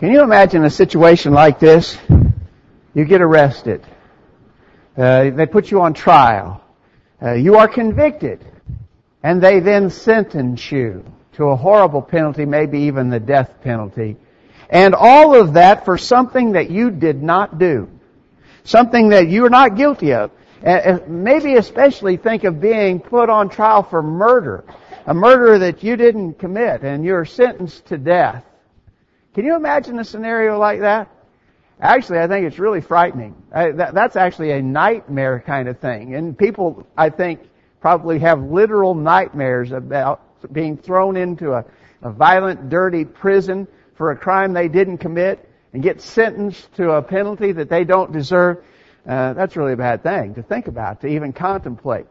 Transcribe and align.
Can 0.00 0.10
you 0.10 0.22
imagine 0.22 0.64
a 0.64 0.70
situation 0.70 1.32
like 1.32 1.60
this? 1.60 1.96
You 2.94 3.04
get 3.04 3.22
arrested. 3.22 3.86
Uh, 4.96 5.30
they 5.30 5.46
put 5.46 5.70
you 5.70 5.82
on 5.82 5.94
trial. 5.94 6.60
Uh, 7.22 7.34
you 7.34 7.56
are 7.56 7.68
convicted. 7.68 8.44
And 9.22 9.40
they 9.40 9.60
then 9.60 9.90
sentence 9.90 10.70
you 10.72 11.04
to 11.34 11.44
a 11.44 11.56
horrible 11.56 12.02
penalty, 12.02 12.44
maybe 12.44 12.80
even 12.80 13.08
the 13.08 13.20
death 13.20 13.60
penalty. 13.62 14.16
And 14.68 14.96
all 14.96 15.40
of 15.40 15.54
that 15.54 15.84
for 15.84 15.96
something 15.96 16.52
that 16.52 16.70
you 16.70 16.90
did 16.90 17.22
not 17.22 17.60
do. 17.60 17.88
Something 18.64 19.10
that 19.10 19.28
you 19.28 19.44
are 19.44 19.50
not 19.50 19.76
guilty 19.76 20.12
of. 20.12 20.32
And 20.60 21.22
maybe 21.22 21.54
especially 21.54 22.16
think 22.16 22.42
of 22.42 22.60
being 22.60 22.98
put 22.98 23.30
on 23.30 23.48
trial 23.48 23.84
for 23.84 24.02
murder. 24.02 24.64
A 25.06 25.14
murder 25.14 25.60
that 25.60 25.84
you 25.84 25.96
didn't 25.96 26.34
commit 26.40 26.82
and 26.82 27.04
you're 27.04 27.24
sentenced 27.24 27.86
to 27.86 27.98
death. 27.98 28.44
Can 29.34 29.44
you 29.44 29.56
imagine 29.56 29.98
a 29.98 30.04
scenario 30.04 30.58
like 30.58 30.80
that? 30.80 31.10
Actually, 31.80 32.20
I 32.20 32.28
think 32.28 32.46
it's 32.46 32.58
really 32.60 32.80
frightening. 32.80 33.34
I, 33.52 33.72
that, 33.72 33.94
that's 33.94 34.14
actually 34.14 34.52
a 34.52 34.62
nightmare 34.62 35.42
kind 35.44 35.68
of 35.68 35.80
thing. 35.80 36.14
And 36.14 36.38
people, 36.38 36.86
I 36.96 37.10
think, 37.10 37.40
probably 37.80 38.20
have 38.20 38.42
literal 38.42 38.94
nightmares 38.94 39.72
about 39.72 40.22
being 40.52 40.76
thrown 40.76 41.16
into 41.16 41.52
a, 41.52 41.64
a 42.02 42.10
violent, 42.10 42.68
dirty 42.68 43.04
prison 43.04 43.66
for 43.96 44.12
a 44.12 44.16
crime 44.16 44.52
they 44.52 44.68
didn't 44.68 44.98
commit 44.98 45.48
and 45.72 45.82
get 45.82 46.00
sentenced 46.00 46.72
to 46.76 46.92
a 46.92 47.02
penalty 47.02 47.50
that 47.52 47.68
they 47.68 47.82
don't 47.82 48.12
deserve. 48.12 48.58
Uh, 49.06 49.32
that's 49.32 49.56
really 49.56 49.72
a 49.72 49.76
bad 49.76 50.04
thing 50.04 50.34
to 50.34 50.42
think 50.42 50.68
about, 50.68 51.00
to 51.00 51.08
even 51.08 51.32
contemplate. 51.32 52.06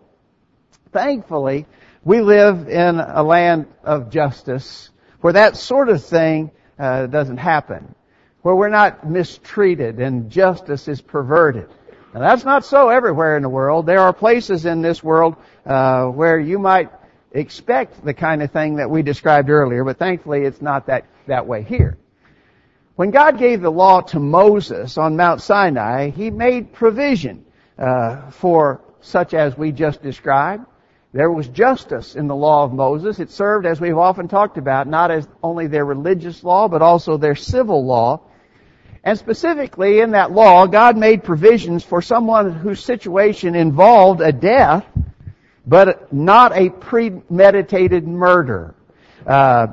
Thankfully, 0.91 1.65
we 2.03 2.19
live 2.19 2.67
in 2.67 2.99
a 2.99 3.23
land 3.23 3.67
of 3.83 4.09
justice 4.09 4.89
where 5.21 5.33
that 5.33 5.55
sort 5.55 5.87
of 5.87 6.03
thing 6.03 6.51
uh, 6.79 7.07
doesn't 7.07 7.37
happen, 7.37 7.95
where 8.41 8.55
we're 8.55 8.69
not 8.69 9.09
mistreated 9.09 9.99
and 9.99 10.29
justice 10.29 10.87
is 10.87 11.01
perverted. 11.01 11.69
Now 12.13 12.19
that's 12.19 12.45
not 12.45 12.65
so 12.65 12.89
everywhere 12.89 13.37
in 13.37 13.43
the 13.43 13.49
world. 13.49 13.85
There 13.85 13.99
are 13.99 14.13
places 14.13 14.65
in 14.65 14.81
this 14.81 15.03
world 15.03 15.35
uh, 15.65 16.05
where 16.05 16.39
you 16.39 16.59
might 16.59 16.91
expect 17.31 18.05
the 18.05 18.13
kind 18.13 18.43
of 18.43 18.51
thing 18.51 18.75
that 18.75 18.89
we 18.89 19.01
described 19.01 19.49
earlier, 19.49 19.83
but 19.83 19.97
thankfully 19.97 20.43
it's 20.43 20.61
not 20.61 20.87
that, 20.87 21.05
that 21.27 21.47
way 21.47 21.63
here. 21.63 21.97
When 22.95 23.09
God 23.09 23.39
gave 23.39 23.61
the 23.61 23.71
law 23.71 24.01
to 24.01 24.19
Moses 24.19 24.99
on 24.99 25.15
Mount 25.15 25.41
Sinai, 25.41 26.11
He 26.11 26.29
made 26.29 26.73
provision 26.73 27.45
uh, 27.77 28.29
for 28.29 28.81
such 29.01 29.33
as 29.33 29.57
we 29.57 29.71
just 29.71 30.03
described. 30.03 30.65
There 31.13 31.29
was 31.29 31.47
justice 31.47 32.15
in 32.15 32.27
the 32.27 32.35
law 32.35 32.63
of 32.63 32.73
Moses. 32.73 33.19
It 33.19 33.29
served, 33.29 33.67
as 33.67 33.79
we've 33.79 33.97
often 33.97 34.27
talked 34.27 34.57
about, 34.57 34.87
not 34.87 35.11
as 35.11 35.27
only 35.43 35.67
their 35.67 35.85
religious 35.85 36.43
law, 36.43 36.67
but 36.67 36.81
also 36.81 37.17
their 37.17 37.35
civil 37.35 37.85
law. 37.85 38.21
And 39.03 39.19
specifically 39.19 39.99
in 39.99 40.11
that 40.11 40.31
law, 40.31 40.65
God 40.65 40.97
made 40.97 41.23
provisions 41.23 41.83
for 41.83 42.01
someone 42.01 42.51
whose 42.51 42.83
situation 42.83 43.53
involved 43.53 44.21
a 44.21 44.31
death, 44.31 44.87
but 45.67 46.11
not 46.11 46.57
a 46.57 46.71
premeditated 46.71 48.07
murder. 48.07 48.73
Uh, 49.27 49.67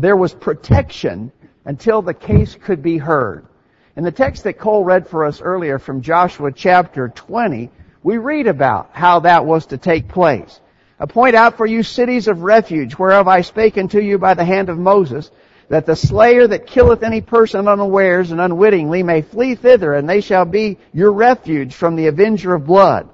there 0.00 0.16
was 0.16 0.34
protection 0.34 1.30
until 1.64 2.02
the 2.02 2.14
case 2.14 2.56
could 2.56 2.82
be 2.82 2.98
heard. 2.98 3.46
In 3.94 4.02
the 4.02 4.10
text 4.10 4.42
that 4.44 4.58
Cole 4.58 4.82
read 4.82 5.06
for 5.06 5.24
us 5.24 5.40
earlier 5.40 5.78
from 5.78 6.02
Joshua 6.02 6.50
chapter 6.50 7.08
20, 7.08 7.70
we 8.06 8.18
read 8.18 8.46
about 8.46 8.90
how 8.92 9.18
that 9.18 9.44
was 9.44 9.66
to 9.66 9.76
take 9.76 10.06
place. 10.06 10.60
I 11.00 11.06
point 11.06 11.34
out 11.34 11.56
for 11.56 11.66
you 11.66 11.82
cities 11.82 12.28
of 12.28 12.44
refuge, 12.44 12.96
whereof 12.96 13.26
I 13.26 13.40
spake 13.40 13.76
unto 13.76 13.98
you 13.98 14.16
by 14.16 14.34
the 14.34 14.44
hand 14.44 14.68
of 14.68 14.78
Moses, 14.78 15.28
that 15.70 15.86
the 15.86 15.96
slayer 15.96 16.46
that 16.46 16.68
killeth 16.68 17.02
any 17.02 17.20
person 17.20 17.66
unawares 17.66 18.30
and 18.30 18.40
unwittingly 18.40 19.02
may 19.02 19.22
flee 19.22 19.56
thither, 19.56 19.92
and 19.92 20.08
they 20.08 20.20
shall 20.20 20.44
be 20.44 20.78
your 20.92 21.10
refuge 21.10 21.74
from 21.74 21.96
the 21.96 22.06
avenger 22.06 22.54
of 22.54 22.64
blood. 22.64 23.08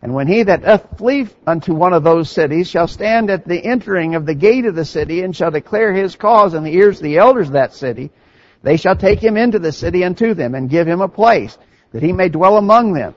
And 0.00 0.14
when 0.14 0.28
he 0.28 0.44
that 0.44 0.62
doth 0.62 0.96
flee 0.96 1.26
unto 1.44 1.74
one 1.74 1.92
of 1.92 2.04
those 2.04 2.30
cities 2.30 2.70
shall 2.70 2.86
stand 2.86 3.30
at 3.30 3.48
the 3.48 3.64
entering 3.64 4.14
of 4.14 4.26
the 4.26 4.34
gate 4.36 4.64
of 4.64 4.76
the 4.76 4.84
city, 4.84 5.22
and 5.22 5.34
shall 5.34 5.50
declare 5.50 5.92
his 5.92 6.14
cause 6.14 6.54
in 6.54 6.62
the 6.62 6.72
ears 6.72 6.98
of 6.98 7.02
the 7.02 7.18
elders 7.18 7.48
of 7.48 7.54
that 7.54 7.74
city, 7.74 8.12
they 8.62 8.76
shall 8.76 8.94
take 8.94 9.18
him 9.18 9.36
into 9.36 9.58
the 9.58 9.72
city 9.72 10.04
unto 10.04 10.34
them, 10.34 10.54
and 10.54 10.70
give 10.70 10.86
him 10.86 11.00
a 11.00 11.08
place, 11.08 11.58
that 11.90 12.04
he 12.04 12.12
may 12.12 12.28
dwell 12.28 12.58
among 12.58 12.92
them. 12.92 13.12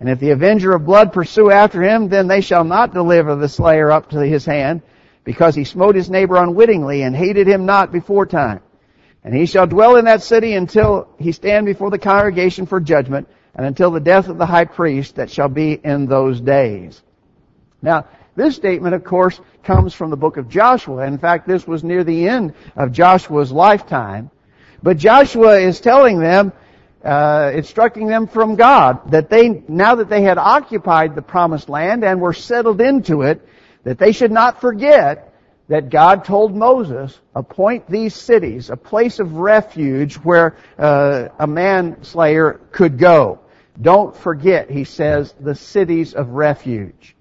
And 0.00 0.08
if 0.08 0.20
the 0.20 0.30
avenger 0.30 0.72
of 0.72 0.84
blood 0.84 1.12
pursue 1.12 1.50
after 1.50 1.82
him, 1.82 2.08
then 2.08 2.28
they 2.28 2.40
shall 2.40 2.64
not 2.64 2.94
deliver 2.94 3.34
the 3.34 3.48
slayer 3.48 3.90
up 3.90 4.10
to 4.10 4.20
his 4.20 4.44
hand, 4.44 4.82
because 5.24 5.54
he 5.54 5.64
smote 5.64 5.94
his 5.94 6.08
neighbor 6.08 6.36
unwittingly 6.36 7.02
and 7.02 7.14
hated 7.14 7.48
him 7.48 7.66
not 7.66 7.92
before 7.92 8.24
time. 8.24 8.60
And 9.24 9.34
he 9.34 9.46
shall 9.46 9.66
dwell 9.66 9.96
in 9.96 10.04
that 10.04 10.22
city 10.22 10.54
until 10.54 11.08
he 11.18 11.32
stand 11.32 11.66
before 11.66 11.90
the 11.90 11.98
congregation 11.98 12.66
for 12.66 12.80
judgment, 12.80 13.28
and 13.54 13.66
until 13.66 13.90
the 13.90 14.00
death 14.00 14.28
of 14.28 14.38
the 14.38 14.46
high 14.46 14.66
priest 14.66 15.16
that 15.16 15.30
shall 15.30 15.48
be 15.48 15.72
in 15.72 16.06
those 16.06 16.40
days. 16.40 17.02
Now, 17.82 18.06
this 18.36 18.54
statement, 18.54 18.94
of 18.94 19.02
course, 19.02 19.40
comes 19.64 19.92
from 19.92 20.10
the 20.10 20.16
book 20.16 20.36
of 20.36 20.48
Joshua. 20.48 21.06
In 21.06 21.18
fact, 21.18 21.48
this 21.48 21.66
was 21.66 21.82
near 21.82 22.04
the 22.04 22.28
end 22.28 22.54
of 22.76 22.92
Joshua's 22.92 23.50
lifetime. 23.50 24.30
But 24.80 24.96
Joshua 24.96 25.58
is 25.58 25.80
telling 25.80 26.20
them, 26.20 26.52
uh, 27.04 27.52
instructing 27.54 28.06
them 28.06 28.26
from 28.26 28.56
God 28.56 29.10
that 29.12 29.30
they, 29.30 29.62
now 29.68 29.96
that 29.96 30.08
they 30.08 30.22
had 30.22 30.38
occupied 30.38 31.14
the 31.14 31.22
promised 31.22 31.68
land 31.68 32.04
and 32.04 32.20
were 32.20 32.32
settled 32.32 32.80
into 32.80 33.22
it, 33.22 33.46
that 33.84 33.98
they 33.98 34.12
should 34.12 34.32
not 34.32 34.60
forget 34.60 35.34
that 35.68 35.90
God 35.90 36.24
told 36.24 36.54
Moses, 36.54 37.18
appoint 37.34 37.88
these 37.90 38.14
cities, 38.14 38.70
a 38.70 38.76
place 38.76 39.18
of 39.18 39.34
refuge 39.34 40.14
where 40.16 40.56
uh, 40.78 41.28
a 41.38 41.46
manslayer 41.46 42.60
could 42.72 42.98
go. 42.98 43.40
Don't 43.80 44.16
forget, 44.16 44.70
he 44.70 44.84
says, 44.84 45.34
the 45.38 45.54
cities 45.54 46.14
of 46.14 46.30
refuge. 46.30 47.14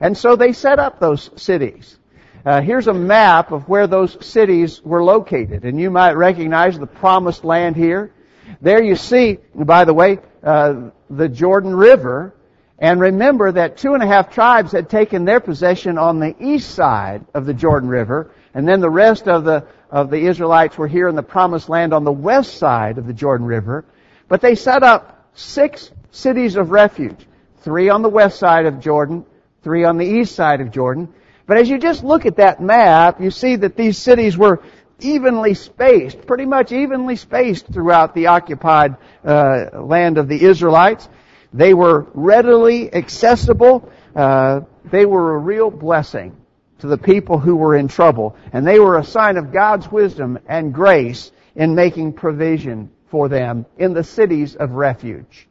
And 0.00 0.18
so 0.18 0.36
they 0.36 0.52
set 0.52 0.78
up 0.78 1.00
those 1.00 1.30
cities. 1.36 1.96
Uh, 2.44 2.60
here's 2.60 2.86
a 2.86 2.94
map 2.94 3.50
of 3.50 3.68
where 3.68 3.86
those 3.86 4.24
cities 4.24 4.82
were 4.84 5.02
located, 5.02 5.64
and 5.64 5.80
you 5.80 5.90
might 5.90 6.12
recognize 6.12 6.78
the 6.78 6.86
promised 6.86 7.44
land 7.44 7.76
here. 7.76 8.12
There 8.60 8.82
you 8.82 8.96
see, 8.96 9.38
by 9.54 9.84
the 9.84 9.94
way, 9.94 10.18
uh, 10.42 10.90
the 11.10 11.28
Jordan 11.28 11.74
River. 11.74 12.34
And 12.78 13.00
remember 13.00 13.52
that 13.52 13.78
two 13.78 13.94
and 13.94 14.02
a 14.02 14.06
half 14.06 14.30
tribes 14.30 14.72
had 14.72 14.90
taken 14.90 15.24
their 15.24 15.40
possession 15.40 15.96
on 15.96 16.20
the 16.20 16.34
east 16.38 16.74
side 16.74 17.24
of 17.32 17.46
the 17.46 17.54
Jordan 17.54 17.88
River, 17.88 18.30
and 18.52 18.68
then 18.68 18.80
the 18.80 18.90
rest 18.90 19.28
of 19.28 19.44
the 19.44 19.66
of 19.90 20.10
the 20.10 20.18
Israelites 20.18 20.76
were 20.76 20.88
here 20.88 21.08
in 21.08 21.14
the 21.14 21.22
promised 21.22 21.68
land 21.68 21.94
on 21.94 22.04
the 22.04 22.12
west 22.12 22.58
side 22.58 22.98
of 22.98 23.06
the 23.06 23.12
Jordan 23.12 23.46
River. 23.46 23.84
But 24.28 24.40
they 24.40 24.54
set 24.54 24.82
up 24.82 25.30
six 25.34 25.90
cities 26.10 26.56
of 26.56 26.70
refuge. 26.70 27.26
Three 27.58 27.88
on 27.88 28.02
the 28.02 28.08
west 28.08 28.38
side 28.38 28.66
of 28.66 28.80
Jordan, 28.80 29.24
three 29.62 29.84
on 29.84 29.96
the 29.96 30.04
east 30.04 30.34
side 30.34 30.60
of 30.60 30.70
Jordan. 30.70 31.12
But 31.46 31.58
as 31.58 31.70
you 31.70 31.78
just 31.78 32.02
look 32.02 32.26
at 32.26 32.36
that 32.36 32.60
map, 32.60 33.20
you 33.20 33.30
see 33.30 33.56
that 33.56 33.76
these 33.76 33.98
cities 33.98 34.36
were 34.36 34.62
evenly 34.98 35.54
spaced, 35.54 36.26
pretty 36.26 36.46
much 36.46 36.72
evenly 36.72 37.16
spaced 37.16 37.66
throughout 37.66 38.14
the 38.14 38.28
occupied 38.28 38.96
uh, 39.24 39.82
land 39.82 40.18
of 40.18 40.28
the 40.28 40.42
Israelites. 40.42 41.08
They 41.52 41.74
were 41.74 42.06
readily 42.14 42.92
accessible. 42.92 43.90
Uh, 44.14 44.60
they 44.84 45.06
were 45.06 45.34
a 45.34 45.38
real 45.38 45.70
blessing 45.70 46.36
to 46.78 46.86
the 46.86 46.98
people 46.98 47.38
who 47.38 47.56
were 47.56 47.74
in 47.74 47.88
trouble, 47.88 48.36
and 48.52 48.66
they 48.66 48.78
were 48.78 48.98
a 48.98 49.04
sign 49.04 49.36
of 49.36 49.52
God's 49.52 49.90
wisdom 49.90 50.38
and 50.46 50.72
grace 50.72 51.32
in 51.54 51.74
making 51.74 52.12
provision 52.12 52.90
for 53.08 53.28
them 53.28 53.64
in 53.78 53.94
the 53.94 54.04
cities 54.04 54.56
of 54.56 54.72
refuge. 54.72 55.48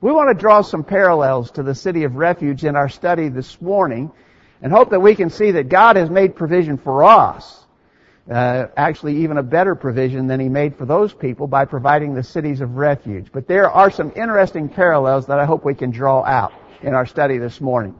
We 0.00 0.12
want 0.12 0.30
to 0.30 0.40
draw 0.40 0.62
some 0.62 0.84
parallels 0.84 1.50
to 1.52 1.62
the 1.62 1.74
city 1.74 2.04
of 2.04 2.16
refuge 2.16 2.64
in 2.64 2.76
our 2.76 2.88
study 2.88 3.28
this 3.28 3.60
morning 3.60 4.10
and 4.62 4.72
hope 4.72 4.90
that 4.90 5.00
we 5.00 5.14
can 5.14 5.30
see 5.30 5.52
that 5.52 5.68
God 5.68 5.96
has 5.96 6.08
made 6.08 6.36
provision 6.36 6.78
for 6.78 7.04
us 7.04 7.66
uh, 8.28 8.66
actually 8.76 9.16
even 9.18 9.38
a 9.38 9.42
better 9.42 9.74
provision 9.74 10.26
than 10.26 10.40
he 10.40 10.48
made 10.48 10.76
for 10.76 10.84
those 10.84 11.12
people 11.12 11.46
by 11.46 11.64
providing 11.64 12.14
the 12.14 12.22
cities 12.22 12.60
of 12.60 12.76
refuge. 12.76 13.30
But 13.32 13.46
there 13.46 13.70
are 13.70 13.90
some 13.90 14.12
interesting 14.16 14.68
parallels 14.68 15.26
that 15.26 15.38
I 15.38 15.44
hope 15.44 15.64
we 15.64 15.74
can 15.74 15.90
draw 15.90 16.24
out 16.24 16.52
in 16.82 16.94
our 16.94 17.06
study 17.06 17.38
this 17.38 17.60
morning. 17.60 17.94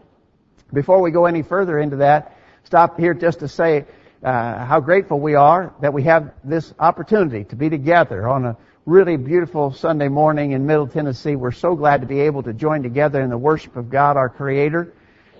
Before 0.72 1.00
we 1.00 1.10
go 1.10 1.26
any 1.26 1.42
further 1.42 1.78
into 1.78 1.96
that, 1.96 2.36
stop 2.64 2.98
here 2.98 3.14
just 3.14 3.40
to 3.40 3.48
say 3.48 3.86
uh, 4.22 4.64
how 4.64 4.80
grateful 4.80 5.18
we 5.18 5.34
are 5.34 5.74
that 5.80 5.92
we 5.92 6.02
have 6.04 6.32
this 6.44 6.74
opportunity 6.78 7.44
to 7.44 7.56
be 7.56 7.70
together 7.70 8.28
on 8.28 8.44
a 8.44 8.56
really 8.86 9.16
beautiful 9.16 9.72
Sunday 9.72 10.08
morning 10.08 10.52
in 10.52 10.66
Middle 10.66 10.86
Tennessee. 10.86 11.36
We're 11.36 11.52
so 11.52 11.74
glad 11.74 12.00
to 12.00 12.06
be 12.06 12.20
able 12.20 12.42
to 12.44 12.52
join 12.52 12.82
together 12.82 13.20
in 13.20 13.30
the 13.30 13.38
worship 13.38 13.76
of 13.76 13.90
God, 13.90 14.16
our 14.16 14.28
Creator. 14.28 14.92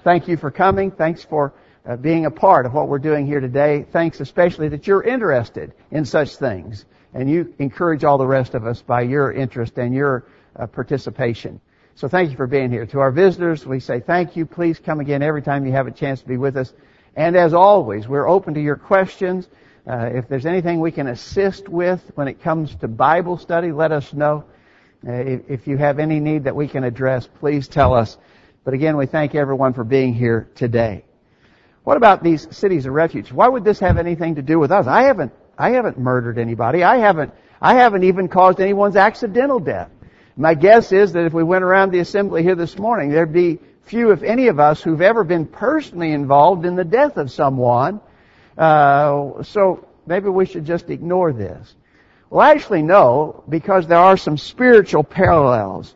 Thank 0.03 0.29
you 0.29 0.37
for 0.37 0.51
coming. 0.51 0.91
Thanks 0.91 1.25
for 1.25 1.53
uh, 1.87 1.97
being 1.97 2.27
a 2.27 2.31
part 2.31 2.67
of 2.67 2.75
what 2.75 2.89
we're 2.89 2.99
doing 2.99 3.27
here 3.27 3.41
today. 3.41 3.87
Thanks 3.91 4.21
especially 4.21 4.69
that 4.69 4.87
you're 4.87 5.03
interested 5.03 5.73
in 5.91 6.05
such 6.05 6.37
things. 6.37 6.85
And 7.13 7.29
you 7.29 7.53
encourage 7.59 8.05
all 8.05 8.19
the 8.19 8.27
rest 8.27 8.55
of 8.55 8.67
us 8.67 8.83
by 8.83 9.03
your 9.03 9.33
interest 9.33 9.79
and 9.79 9.95
your 9.95 10.27
uh, 10.57 10.67
participation. 10.67 11.61
So 11.95 12.09
thank 12.09 12.31
you 12.31 12.37
for 12.37 12.47
being 12.47 12.71
here. 12.71 12.87
To 12.87 13.01
our 13.01 13.11
visitors, 13.11 13.67
we 13.67 13.81
say 13.81 14.01
thank 14.01 14.37
you. 14.37 14.47
Please 14.47 14.79
come 14.79 15.01
again 15.01 15.23
every 15.23 15.43
time 15.43 15.67
you 15.67 15.73
have 15.73 15.87
a 15.87 15.91
chance 15.91 16.21
to 16.23 16.29
be 16.29 16.37
with 16.37 16.57
us. 16.57 16.73
And 17.17 17.37
as 17.37 17.53
always, 17.53 18.07
we're 18.07 18.29
open 18.29 18.55
to 18.55 18.61
your 18.61 18.77
questions. 18.77 19.49
Uh, 19.87 20.11
if 20.13 20.29
there's 20.29 20.47
anything 20.47 20.81
we 20.81 20.93
can 20.93 21.09
assist 21.09 21.69
with 21.69 22.01
when 22.15 22.29
it 22.29 22.41
comes 22.43 22.75
to 22.77 22.89
Bible 22.89 23.37
study, 23.37 23.73
let 23.73 23.91
us 23.91 24.13
know. 24.13 24.45
Uh, 25.07 25.13
if, 25.13 25.41
if 25.51 25.67
you 25.67 25.77
have 25.79 25.99
any 25.99 26.21
need 26.21 26.45
that 26.45 26.55
we 26.55 26.69
can 26.69 26.85
address, 26.85 27.29
please 27.41 27.67
tell 27.67 27.95
us. 27.95 28.19
But 28.65 28.75
again, 28.75 28.97
we 28.97 29.07
thank 29.07 29.35
everyone 29.35 29.73
for 29.73 29.85
being 29.85 30.15
here 30.15 30.49
today. 30.55 31.05
What 31.85 31.97
about 31.97 32.23
these 32.23 32.47
cities 32.55 32.87
of 32.87 32.93
refuge? 32.93 33.33
Why 33.33 33.49
would 33.49 33.65
this 33.65 33.81
have 33.81 33.97
anything 33.97 34.35
to 34.35 34.43
do 34.43 34.59
with 34.59 34.71
us? 34.71 34.87
I 34.87 35.05
haven't, 35.05 35.33
I 35.57 35.71
haven't 35.71 35.99
murdered 35.99 36.39
anybody. 36.39 36.83
I 36.85 36.99
haven't, 36.99 37.33
I 37.61 37.75
haven't 37.75 38.05
even 38.05 38.29
caused 38.29 38.61
anyone's 38.61 38.97
accidental 38.97 39.61
death. 39.61 39.91
My 40.37 40.55
guess 40.55 40.93
is 40.93 41.13
that 41.13 41.25
if 41.25 41.33
we 41.33 41.43
went 41.43 41.65
around 41.65 41.91
the 41.93 41.99
assembly 41.99 42.43
here 42.43 42.55
this 42.55 42.79
morning, 42.79 43.11
there'd 43.11 43.33
be 43.33 43.59
few, 43.83 44.13
if 44.13 44.23
any 44.23 44.49
of 44.49 44.61
us, 44.61 44.83
who've 44.83 45.01
ever 45.01 45.25
been 45.25 45.47
personally 45.47 46.13
involved 46.13 46.65
in 46.65 46.77
the 46.77 46.85
death 46.85 47.17
of 47.17 47.31
someone. 47.31 48.01
Uh, 48.57 49.43
so 49.43 49.87
maybe 50.07 50.29
we 50.29 50.47
should 50.47 50.65
just 50.65 50.91
ignore 50.91 51.33
this. 51.33 51.75
Well, 52.29 52.43
actually, 52.43 52.83
no, 52.83 53.43
because 53.49 53.87
there 53.87 53.99
are 53.99 54.17
some 54.17 54.39
spiritual 54.39 55.03
parallels. 55.03 55.95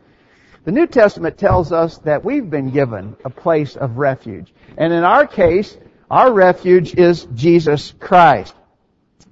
The 0.65 0.71
New 0.71 0.87
Testament 0.87 1.37
tells 1.37 1.71
us 1.71 1.99
that 1.99 2.25
we've 2.25 2.49
been 2.49 2.71
given 2.71 3.15
a 3.23 3.29
place 3.29 3.75
of 3.75 3.97
refuge. 3.97 4.53
And 4.77 4.91
in 4.93 5.03
our 5.03 5.25
case, 5.27 5.75
our 6.09 6.31
refuge 6.31 6.95
is 6.95 7.27
Jesus 7.33 7.93
Christ. 7.99 8.53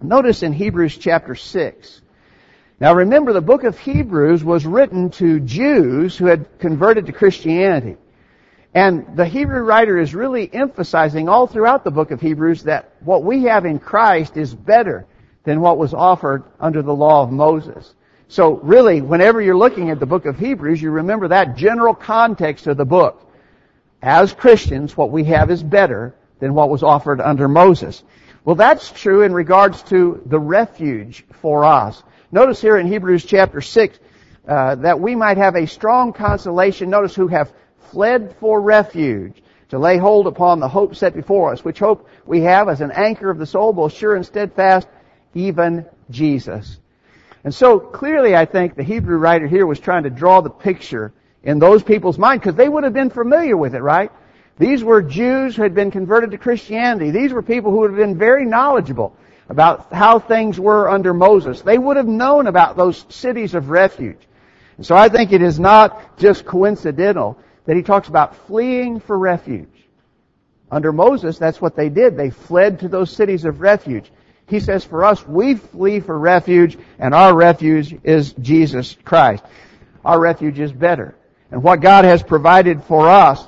Notice 0.01 0.43
in 0.43 0.53
Hebrews 0.53 0.97
chapter 0.97 1.35
6. 1.35 2.01
Now 2.79 2.93
remember 2.93 3.33
the 3.33 3.41
book 3.41 3.63
of 3.63 3.77
Hebrews 3.77 4.43
was 4.43 4.65
written 4.65 5.09
to 5.11 5.39
Jews 5.39 6.17
who 6.17 6.25
had 6.25 6.59
converted 6.59 7.05
to 7.05 7.13
Christianity. 7.13 7.97
And 8.73 9.15
the 9.15 9.25
Hebrew 9.25 9.61
writer 9.61 9.99
is 9.99 10.15
really 10.15 10.51
emphasizing 10.51 11.29
all 11.29 11.45
throughout 11.45 11.83
the 11.83 11.91
book 11.91 12.11
of 12.11 12.19
Hebrews 12.19 12.63
that 12.63 12.91
what 13.01 13.23
we 13.23 13.43
have 13.43 13.65
in 13.65 13.79
Christ 13.79 14.35
is 14.35 14.53
better 14.53 15.05
than 15.43 15.61
what 15.61 15.77
was 15.77 15.93
offered 15.93 16.43
under 16.59 16.81
the 16.81 16.93
law 16.93 17.23
of 17.23 17.31
Moses. 17.31 17.93
So 18.29 18.55
really, 18.55 19.01
whenever 19.01 19.41
you're 19.41 19.55
looking 19.55 19.91
at 19.91 19.99
the 19.99 20.07
book 20.07 20.25
of 20.25 20.39
Hebrews, 20.39 20.81
you 20.81 20.89
remember 20.89 21.27
that 21.27 21.55
general 21.55 21.93
context 21.93 22.65
of 22.65 22.77
the 22.77 22.85
book. 22.85 23.22
As 24.03 24.33
Christians, 24.33 24.97
what 24.97 25.11
we 25.11 25.23
have 25.23 25.49
is 25.49 25.63
better 25.63 26.13
than 26.39 26.53
what 26.53 26.69
was 26.69 26.83
offered 26.83 27.21
under 27.21 27.47
Moses. 27.47 28.03
Well, 28.43 28.57
that's 28.57 28.91
true 28.91 29.21
in 29.21 29.33
regards 29.33 29.81
to 29.83 30.21
the 30.25 30.39
refuge 30.39 31.25
for 31.41 31.63
us. 31.63 32.03
Notice 32.29 32.59
here 32.59 32.75
in 32.75 32.85
Hebrews 32.87 33.23
chapter 33.23 33.61
6 33.61 33.97
uh, 34.45 34.75
that 34.75 34.99
we 34.99 35.15
might 35.15 35.37
have 35.37 35.55
a 35.55 35.65
strong 35.65 36.11
consolation. 36.11 36.89
Notice 36.89 37.15
who 37.15 37.29
have 37.29 37.53
fled 37.91 38.35
for 38.41 38.59
refuge, 38.59 39.41
to 39.69 39.79
lay 39.79 39.97
hold 39.97 40.27
upon 40.27 40.59
the 40.59 40.67
hope 40.67 40.95
set 40.97 41.15
before 41.15 41.53
us, 41.53 41.63
which 41.63 41.79
hope 41.79 42.09
we 42.25 42.41
have 42.41 42.67
as 42.67 42.81
an 42.81 42.91
anchor 42.91 43.29
of 43.29 43.37
the 43.37 43.45
soul, 43.45 43.71
both 43.71 43.93
sure 43.93 44.17
and 44.17 44.25
steadfast, 44.25 44.85
even 45.33 45.85
Jesus. 46.09 46.77
And 47.45 47.55
so 47.55 47.79
clearly 47.79 48.35
I 48.35 48.43
think 48.43 48.75
the 48.75 48.83
Hebrew 48.83 49.15
writer 49.15 49.47
here 49.47 49.65
was 49.65 49.79
trying 49.79 50.03
to 50.03 50.09
draw 50.09 50.41
the 50.41 50.49
picture 50.49 51.13
in 51.43 51.59
those 51.59 51.83
people's 51.83 52.17
mind, 52.17 52.41
because 52.41 52.55
they 52.55 52.69
would 52.69 52.83
have 52.83 52.93
been 52.93 53.09
familiar 53.09 53.57
with 53.57 53.75
it, 53.75 53.81
right? 53.81 54.11
These 54.57 54.83
were 54.83 55.01
Jews 55.01 55.55
who 55.55 55.63
had 55.63 55.75
been 55.75 55.91
converted 55.91 56.31
to 56.31 56.37
Christianity. 56.37 57.11
These 57.11 57.33
were 57.33 57.41
people 57.41 57.71
who 57.71 57.79
would 57.79 57.91
have 57.91 57.99
been 57.99 58.17
very 58.17 58.45
knowledgeable 58.45 59.15
about 59.49 59.91
how 59.91 60.19
things 60.19 60.59
were 60.59 60.89
under 60.89 61.13
Moses. 61.13 61.61
They 61.61 61.77
would 61.77 61.97
have 61.97 62.07
known 62.07 62.47
about 62.47 62.77
those 62.77 63.05
cities 63.09 63.55
of 63.55 63.69
refuge. 63.69 64.19
And 64.77 64.85
so 64.85 64.95
I 64.95 65.09
think 65.09 65.31
it 65.31 65.41
is 65.41 65.59
not 65.59 66.17
just 66.17 66.45
coincidental 66.45 67.37
that 67.65 67.75
he 67.75 67.83
talks 67.83 68.07
about 68.07 68.35
fleeing 68.47 68.99
for 68.99 69.17
refuge. 69.17 69.67
Under 70.71 70.91
Moses, 70.91 71.37
that's 71.37 71.61
what 71.61 71.75
they 71.75 71.89
did. 71.89 72.15
They 72.17 72.29
fled 72.29 72.79
to 72.79 72.87
those 72.87 73.11
cities 73.11 73.45
of 73.45 73.61
refuge. 73.61 74.11
He 74.47 74.59
says 74.59 74.83
for 74.83 75.03
us, 75.03 75.25
we 75.27 75.55
flee 75.55 75.99
for 75.99 76.17
refuge, 76.17 76.77
and 76.99 77.13
our 77.13 77.35
refuge 77.35 77.95
is 78.03 78.33
Jesus 78.33 78.97
Christ. 79.03 79.43
Our 80.03 80.19
refuge 80.19 80.59
is 80.59 80.71
better. 80.71 81.15
And 81.53 81.61
what 81.61 81.81
God 81.81 82.03
has 82.03 82.23
provided 82.23 82.83
for 82.85 83.07
us 83.07 83.47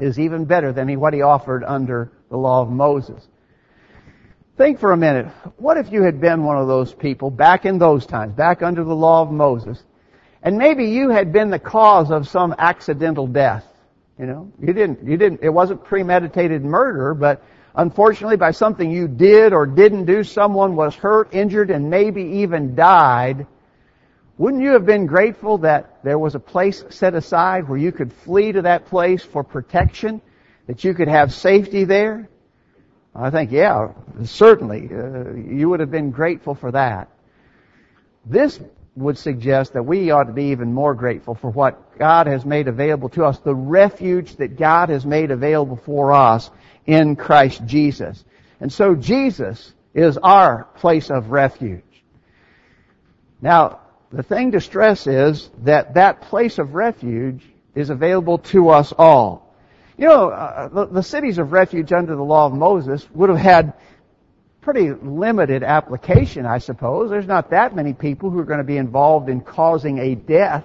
is 0.00 0.18
even 0.18 0.46
better 0.46 0.72
than 0.72 0.98
what 0.98 1.12
He 1.12 1.20
offered 1.20 1.62
under 1.62 2.10
the 2.30 2.38
law 2.38 2.62
of 2.62 2.70
Moses. 2.70 3.28
Think 4.56 4.80
for 4.80 4.92
a 4.92 4.96
minute. 4.96 5.26
What 5.58 5.76
if 5.76 5.92
you 5.92 6.04
had 6.04 6.22
been 6.22 6.44
one 6.44 6.56
of 6.56 6.68
those 6.68 6.94
people 6.94 7.30
back 7.30 7.66
in 7.66 7.78
those 7.78 8.06
times, 8.06 8.32
back 8.32 8.62
under 8.62 8.82
the 8.82 8.94
law 8.94 9.20
of 9.20 9.30
Moses, 9.30 9.84
and 10.42 10.56
maybe 10.56 10.86
you 10.86 11.10
had 11.10 11.30
been 11.30 11.50
the 11.50 11.58
cause 11.58 12.10
of 12.10 12.26
some 12.26 12.54
accidental 12.56 13.26
death. 13.26 13.66
You 14.18 14.24
know, 14.24 14.50
you 14.58 14.72
didn't, 14.72 15.06
you 15.06 15.18
didn't, 15.18 15.40
it 15.42 15.50
wasn't 15.50 15.84
premeditated 15.84 16.64
murder, 16.64 17.12
but 17.12 17.44
unfortunately 17.74 18.38
by 18.38 18.52
something 18.52 18.90
you 18.90 19.06
did 19.06 19.52
or 19.52 19.66
didn't 19.66 20.06
do, 20.06 20.24
someone 20.24 20.76
was 20.76 20.94
hurt, 20.94 21.34
injured, 21.34 21.70
and 21.70 21.90
maybe 21.90 22.22
even 22.22 22.74
died. 22.74 23.46
Wouldn't 24.38 24.62
you 24.62 24.70
have 24.70 24.86
been 24.86 25.06
grateful 25.06 25.58
that 25.58 26.04
there 26.04 26.18
was 26.18 26.36
a 26.36 26.40
place 26.40 26.84
set 26.90 27.14
aside 27.14 27.68
where 27.68 27.78
you 27.78 27.90
could 27.90 28.12
flee 28.12 28.52
to 28.52 28.62
that 28.62 28.86
place 28.86 29.24
for 29.24 29.42
protection? 29.42 30.20
That 30.68 30.84
you 30.84 30.94
could 30.94 31.08
have 31.08 31.34
safety 31.34 31.84
there? 31.84 32.28
I 33.14 33.30
think, 33.30 33.50
yeah, 33.50 33.88
certainly, 34.24 34.88
uh, 34.92 35.34
you 35.34 35.68
would 35.68 35.80
have 35.80 35.90
been 35.90 36.12
grateful 36.12 36.54
for 36.54 36.70
that. 36.70 37.08
This 38.24 38.60
would 38.94 39.18
suggest 39.18 39.72
that 39.72 39.82
we 39.82 40.12
ought 40.12 40.24
to 40.24 40.32
be 40.32 40.50
even 40.50 40.72
more 40.72 40.94
grateful 40.94 41.34
for 41.34 41.50
what 41.50 41.98
God 41.98 42.28
has 42.28 42.44
made 42.44 42.68
available 42.68 43.08
to 43.10 43.24
us, 43.24 43.38
the 43.38 43.54
refuge 43.54 44.36
that 44.36 44.56
God 44.56 44.88
has 44.88 45.04
made 45.04 45.32
available 45.32 45.76
for 45.76 46.12
us 46.12 46.48
in 46.86 47.16
Christ 47.16 47.64
Jesus. 47.66 48.24
And 48.60 48.72
so 48.72 48.94
Jesus 48.94 49.72
is 49.94 50.16
our 50.18 50.64
place 50.76 51.10
of 51.10 51.30
refuge. 51.30 51.82
Now, 53.40 53.80
the 54.10 54.22
thing 54.22 54.52
to 54.52 54.60
stress 54.60 55.06
is 55.06 55.50
that 55.64 55.94
that 55.94 56.22
place 56.22 56.58
of 56.58 56.74
refuge 56.74 57.42
is 57.74 57.90
available 57.90 58.38
to 58.38 58.70
us 58.70 58.92
all. 58.96 59.54
You 59.96 60.06
know, 60.06 60.30
uh, 60.30 60.68
the, 60.68 60.86
the 60.86 61.02
cities 61.02 61.38
of 61.38 61.52
refuge 61.52 61.92
under 61.92 62.14
the 62.14 62.22
law 62.22 62.46
of 62.46 62.52
Moses 62.52 63.06
would 63.12 63.28
have 63.30 63.38
had 63.38 63.74
pretty 64.60 64.92
limited 64.92 65.62
application, 65.62 66.46
I 66.46 66.58
suppose. 66.58 67.10
There's 67.10 67.26
not 67.26 67.50
that 67.50 67.74
many 67.74 67.92
people 67.92 68.30
who 68.30 68.38
are 68.38 68.44
going 68.44 68.58
to 68.58 68.64
be 68.64 68.76
involved 68.76 69.28
in 69.28 69.40
causing 69.40 69.98
a 69.98 70.14
death. 70.14 70.64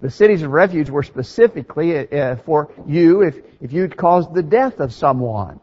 The 0.00 0.10
cities 0.10 0.42
of 0.42 0.50
refuge 0.50 0.90
were 0.90 1.02
specifically 1.02 2.10
uh, 2.10 2.36
for 2.36 2.72
you 2.86 3.22
if, 3.22 3.36
if 3.60 3.72
you'd 3.72 3.96
caused 3.96 4.34
the 4.34 4.42
death 4.42 4.80
of 4.80 4.92
someone. 4.92 5.60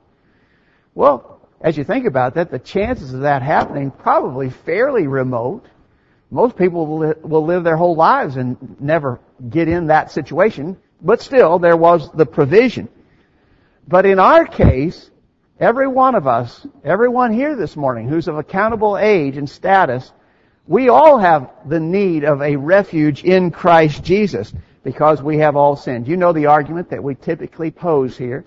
Well, 0.93 1.41
as 1.59 1.77
you 1.77 1.83
think 1.83 2.05
about 2.05 2.35
that, 2.35 2.51
the 2.51 2.59
chances 2.59 3.13
of 3.13 3.21
that 3.21 3.41
happening 3.41 3.91
probably 3.91 4.49
fairly 4.49 5.07
remote. 5.07 5.65
Most 6.29 6.57
people 6.57 6.85
will, 6.85 7.13
will 7.21 7.45
live 7.45 7.63
their 7.63 7.77
whole 7.77 7.95
lives 7.95 8.35
and 8.35 8.77
never 8.79 9.19
get 9.49 9.67
in 9.67 9.87
that 9.87 10.11
situation, 10.11 10.77
but 11.01 11.21
still 11.21 11.59
there 11.59 11.77
was 11.77 12.11
the 12.11 12.25
provision. 12.25 12.89
But 13.87 14.05
in 14.05 14.19
our 14.19 14.45
case, 14.45 15.09
Every 15.59 15.87
one 15.87 16.13
of 16.13 16.27
us, 16.27 16.67
everyone 16.83 17.33
here 17.33 17.55
this 17.55 17.75
morning 17.75 18.07
who's 18.07 18.27
of 18.27 18.37
accountable 18.37 18.95
age 18.95 19.37
and 19.37 19.49
status, 19.49 20.11
we 20.67 20.89
all 20.89 21.17
have 21.17 21.49
the 21.65 21.79
need 21.79 22.23
of 22.23 22.43
a 22.43 22.55
refuge 22.55 23.23
in 23.23 23.49
Christ 23.49 24.03
Jesus 24.03 24.53
because 24.83 25.23
we 25.23 25.39
have 25.39 25.55
all 25.55 25.75
sinned. 25.75 26.07
You 26.07 26.15
know 26.15 26.31
the 26.31 26.45
argument 26.45 26.91
that 26.91 27.03
we 27.03 27.15
typically 27.15 27.71
pose 27.71 28.15
here. 28.15 28.45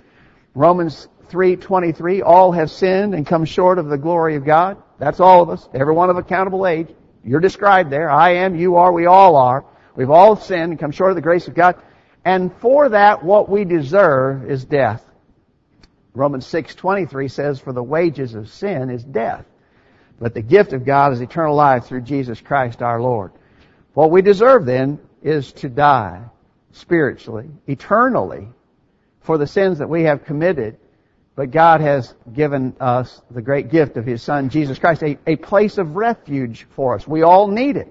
Romans 0.55 1.09
3:23 1.31 2.23
all 2.23 2.53
have 2.53 2.71
sinned 2.71 3.13
and 3.13 3.27
come 3.27 3.45
short 3.45 3.81
of 3.81 3.89
the 3.89 3.99
glory 3.99 4.37
of 4.37 4.45
God. 4.45 4.77
That's 5.01 5.19
all 5.19 5.43
of 5.43 5.51
us, 5.51 5.69
everyone 5.75 6.11
of 6.11 6.17
accountable 6.17 6.65
age. 6.65 6.95
You're 7.25 7.41
described 7.41 7.91
there. 7.91 8.11
I 8.11 8.35
am, 8.37 8.57
you 8.57 8.77
are, 8.77 8.93
we 8.93 9.07
all 9.07 9.37
are. 9.37 9.65
We've 9.95 10.11
all 10.11 10.37
sinned 10.37 10.73
and 10.73 10.79
come 10.79 10.93
short 10.93 11.11
of 11.11 11.17
the 11.17 11.23
grace 11.23 11.49
of 11.49 11.55
God. 11.55 11.77
And 12.25 12.53
for 12.57 12.89
that 12.91 13.25
what 13.25 13.49
we 13.49 13.65
deserve 13.65 14.51
is 14.51 14.65
death. 14.65 15.05
Romans 16.15 16.47
6:23 16.47 17.31
says 17.31 17.61
for 17.61 17.73
the 17.73 17.83
wages 17.83 18.35
of 18.35 18.49
sin 18.49 18.91
is 18.91 19.05
death, 19.05 19.45
but 20.19 20.35
the 20.35 20.43
gift 20.43 20.73
of 20.73 20.85
God 20.85 21.13
is 21.13 21.21
eternal 21.21 21.55
life 21.55 21.85
through 21.85 22.03
Jesus 22.03 22.41
Christ 22.41 22.83
our 22.83 23.01
Lord. 23.01 23.33
What 23.95 24.11
we 24.11 24.23
deserve 24.23 24.67
then 24.67 24.99
is 25.23 25.53
to 25.53 25.69
die 25.69 26.23
spiritually, 26.73 27.49
eternally 27.67 28.49
for 29.21 29.39
the 29.39 29.47
sins 29.47 29.79
that 29.79 29.89
we 29.89 30.05
have 30.05 30.25
committed, 30.25 30.79
but 31.41 31.53
God 31.53 31.81
has 31.81 32.15
given 32.31 32.77
us 32.81 33.23
the 33.31 33.41
great 33.41 33.71
gift 33.71 33.97
of 33.97 34.05
His 34.05 34.23
Son, 34.23 34.51
Jesus 34.51 34.79
Christ, 34.79 35.03
a, 35.03 35.17
a 35.27 35.37
place 35.37 35.79
of 35.79 35.97
refuge 35.97 36.67
for 36.77 36.95
us. 36.95 37.09
We 37.09 37.23
all 37.23 37.49
need 37.49 37.79
it. 37.79 37.91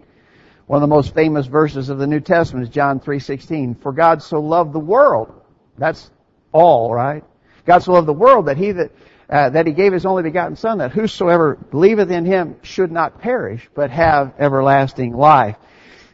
One 0.67 0.77
of 0.77 0.87
the 0.87 0.95
most 0.95 1.15
famous 1.15 1.47
verses 1.47 1.89
of 1.89 1.97
the 1.97 2.05
New 2.05 2.19
Testament 2.19 2.67
is 2.67 2.69
John 2.69 2.99
3:16. 2.99 3.81
For 3.81 3.91
God 3.91 4.21
so 4.21 4.39
loved 4.39 4.71
the 4.71 4.79
world. 4.79 5.33
That's 5.79 6.11
all, 6.51 6.93
right? 6.93 7.23
God 7.65 7.79
so 7.79 7.93
loved 7.93 8.07
the 8.07 8.13
world 8.13 8.45
that 8.45 8.57
he 8.57 8.71
that 8.71 8.91
uh, 9.27 9.49
that 9.49 9.65
he 9.65 9.73
gave 9.73 9.93
his 9.93 10.05
only 10.05 10.21
begotten 10.21 10.55
son 10.55 10.77
that 10.77 10.91
whosoever 10.91 11.55
believeth 11.55 12.11
in 12.11 12.25
him 12.25 12.57
should 12.61 12.91
not 12.91 13.19
perish 13.19 13.67
but 13.73 13.89
have 13.89 14.35
everlasting 14.37 15.11
life. 15.11 15.55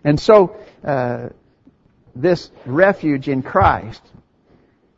And 0.06 0.18
so 0.18 0.56
uh, 0.86 1.32
this 2.16 2.50
refuge 2.66 3.28
in 3.28 3.44
Christ, 3.44 4.04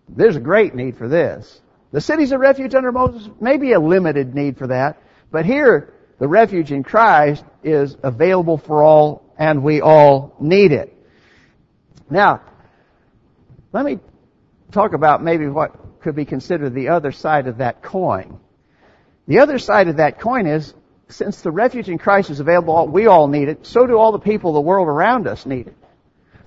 there's 0.08 0.36
a 0.36 0.39
great 0.39 0.75
need 0.75 0.98
for 0.98 1.08
this. 1.08 1.62
The 1.91 2.01
cities 2.01 2.32
of 2.32 2.39
refuge 2.39 2.75
under 2.75 2.91
Moses 2.91 3.29
may 3.39 3.58
be 3.58 3.72
a 3.74 3.79
limited 3.79 4.36
need 4.36 4.58
for 4.58 4.67
that, 4.67 5.01
But 5.32 5.46
here, 5.46 5.94
the 6.20 6.27
refuge 6.27 6.72
in 6.72 6.84
Christ 6.84 7.44
is 7.63 7.96
available 8.01 8.58
for 8.58 8.84
all 8.84 9.24
and 9.38 9.63
we 9.63 9.82
all 9.82 10.36
need 10.39 10.72
it. 10.72 10.94
Now, 12.10 12.41
let 13.72 13.86
me 13.86 14.00
talk 14.72 14.94
about 14.94 15.24
maybe 15.24 15.48
what 15.48 16.01
could 16.01 16.15
be 16.15 16.25
considered 16.25 16.74
the 16.74 16.89
other 16.89 17.12
side 17.12 17.48
of 17.48 17.58
that 17.58 17.84
coin. 17.84 18.39
The 19.27 19.39
other 19.39 19.60
side 19.60 19.89
of 19.89 19.98
that 19.98 20.20
coin 20.20 20.48
is, 20.48 20.74
since 21.10 21.41
the 21.41 21.51
refuge 21.51 21.89
in 21.89 21.98
Christ 21.98 22.29
is 22.29 22.39
available, 22.39 22.88
we 22.88 23.08
all 23.08 23.27
need 23.27 23.50
it, 23.50 23.65
so 23.65 23.86
do 23.86 23.98
all 23.98 24.12
the 24.12 24.20
people 24.20 24.53
the 24.53 24.62
world 24.62 24.88
around 24.88 25.27
us 25.27 25.46
need 25.46 25.67
it. 25.67 25.77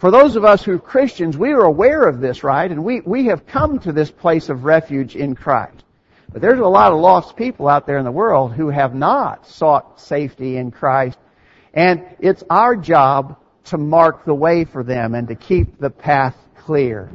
For 0.00 0.10
those 0.10 0.36
of 0.36 0.46
us 0.46 0.64
who 0.64 0.72
are 0.72 0.78
Christians, 0.78 1.36
we 1.36 1.52
are 1.52 1.60
aware 1.60 2.04
of 2.04 2.20
this, 2.20 2.42
right? 2.42 2.70
And 2.70 2.84
we, 2.84 3.02
we 3.02 3.26
have 3.26 3.46
come 3.46 3.78
to 3.80 3.92
this 3.92 4.10
place 4.10 4.48
of 4.48 4.64
refuge 4.64 5.14
in 5.14 5.34
Christ. 5.34 5.84
But 6.32 6.40
there's 6.40 6.58
a 6.58 6.64
lot 6.64 6.92
of 6.92 7.00
lost 7.00 7.36
people 7.36 7.68
out 7.68 7.86
there 7.86 7.98
in 7.98 8.06
the 8.06 8.10
world 8.10 8.54
who 8.54 8.70
have 8.70 8.94
not 8.94 9.46
sought 9.46 10.00
safety 10.00 10.56
in 10.56 10.70
Christ. 10.70 11.18
And 11.74 12.06
it's 12.18 12.42
our 12.48 12.76
job 12.76 13.36
to 13.64 13.76
mark 13.76 14.24
the 14.24 14.34
way 14.34 14.64
for 14.64 14.82
them 14.82 15.14
and 15.14 15.28
to 15.28 15.34
keep 15.34 15.78
the 15.78 15.90
path 15.90 16.34
clear. 16.56 17.10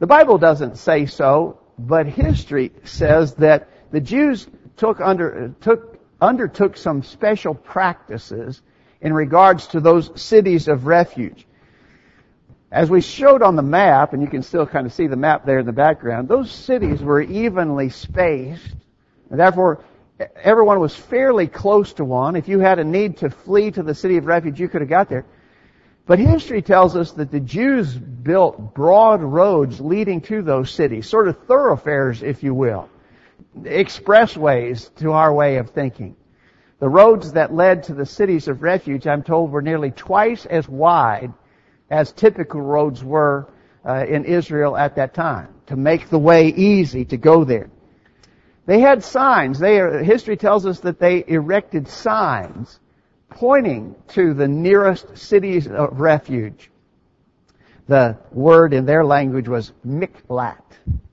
The 0.00 0.06
Bible 0.06 0.36
doesn't 0.36 0.76
say 0.76 1.06
so, 1.06 1.60
but 1.78 2.06
history 2.06 2.72
says 2.84 3.36
that 3.36 3.70
the 3.90 4.02
Jews 4.02 4.46
took 4.76 5.00
under, 5.00 5.54
took, 5.62 5.98
undertook 6.20 6.76
some 6.76 7.02
special 7.02 7.54
practices 7.54 8.60
in 9.00 9.14
regards 9.14 9.68
to 9.68 9.80
those 9.80 10.20
cities 10.20 10.68
of 10.68 10.84
refuge. 10.84 11.46
As 12.74 12.90
we 12.90 13.02
showed 13.02 13.40
on 13.40 13.54
the 13.54 13.62
map, 13.62 14.14
and 14.14 14.20
you 14.20 14.26
can 14.26 14.42
still 14.42 14.66
kind 14.66 14.84
of 14.84 14.92
see 14.92 15.06
the 15.06 15.14
map 15.14 15.46
there 15.46 15.60
in 15.60 15.66
the 15.66 15.72
background, 15.72 16.26
those 16.26 16.50
cities 16.50 17.00
were 17.00 17.22
evenly 17.22 17.88
spaced. 17.88 18.74
And 19.30 19.38
therefore, 19.38 19.84
everyone 20.42 20.80
was 20.80 20.92
fairly 20.92 21.46
close 21.46 21.92
to 21.94 22.04
one. 22.04 22.34
If 22.34 22.48
you 22.48 22.58
had 22.58 22.80
a 22.80 22.84
need 22.84 23.18
to 23.18 23.30
flee 23.30 23.70
to 23.70 23.84
the 23.84 23.94
city 23.94 24.16
of 24.16 24.26
refuge, 24.26 24.58
you 24.58 24.68
could 24.68 24.80
have 24.80 24.90
got 24.90 25.08
there. 25.08 25.24
But 26.04 26.18
history 26.18 26.62
tells 26.62 26.96
us 26.96 27.12
that 27.12 27.30
the 27.30 27.38
Jews 27.38 27.94
built 27.94 28.74
broad 28.74 29.22
roads 29.22 29.80
leading 29.80 30.20
to 30.22 30.42
those 30.42 30.68
cities, 30.72 31.08
sort 31.08 31.28
of 31.28 31.38
thoroughfares, 31.44 32.24
if 32.24 32.42
you 32.42 32.54
will. 32.54 32.88
Expressways 33.56 34.92
to 34.96 35.12
our 35.12 35.32
way 35.32 35.58
of 35.58 35.70
thinking. 35.70 36.16
The 36.80 36.88
roads 36.88 37.34
that 37.34 37.54
led 37.54 37.84
to 37.84 37.94
the 37.94 38.04
cities 38.04 38.48
of 38.48 38.64
refuge, 38.64 39.06
I'm 39.06 39.22
told, 39.22 39.52
were 39.52 39.62
nearly 39.62 39.92
twice 39.92 40.44
as 40.44 40.68
wide 40.68 41.32
as 41.90 42.12
typical 42.12 42.60
roads 42.60 43.02
were 43.02 43.48
uh, 43.86 44.04
in 44.08 44.24
Israel 44.24 44.76
at 44.76 44.96
that 44.96 45.14
time 45.14 45.48
to 45.66 45.76
make 45.76 46.08
the 46.08 46.18
way 46.18 46.48
easy 46.48 47.04
to 47.06 47.16
go 47.16 47.44
there. 47.44 47.70
They 48.66 48.80
had 48.80 49.04
signs. 49.04 49.58
They, 49.58 50.04
history 50.04 50.36
tells 50.36 50.64
us 50.64 50.80
that 50.80 50.98
they 50.98 51.24
erected 51.26 51.88
signs 51.88 52.80
pointing 53.28 53.94
to 54.08 54.32
the 54.32 54.48
nearest 54.48 55.18
cities 55.18 55.66
of 55.66 56.00
refuge. 56.00 56.70
The 57.86 58.16
word 58.32 58.72
in 58.72 58.86
their 58.86 59.04
language 59.04 59.48
was 59.48 59.72
Miklat. 59.86 60.62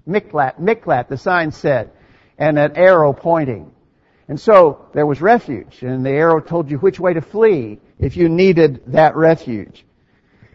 Miklat, 0.08 0.60
Miklat, 0.60 1.10
the 1.10 1.18
sign 1.18 1.52
said, 1.52 1.92
and 2.38 2.58
an 2.58 2.78
arrow 2.78 3.12
pointing. 3.12 3.72
And 4.28 4.40
so 4.40 4.86
there 4.94 5.06
was 5.06 5.22
refuge, 5.22 5.84
and 5.84 6.06
the 6.06 6.12
arrow 6.12 6.40
told 6.40 6.72
you 6.72 6.78
which 6.78 7.00
way 7.00 7.14
to 7.14 7.22
flee 7.22 7.80
if 8.00 8.16
you 8.16 8.30
needed 8.30 8.82
that 8.88 9.16
refuge. 9.18 9.86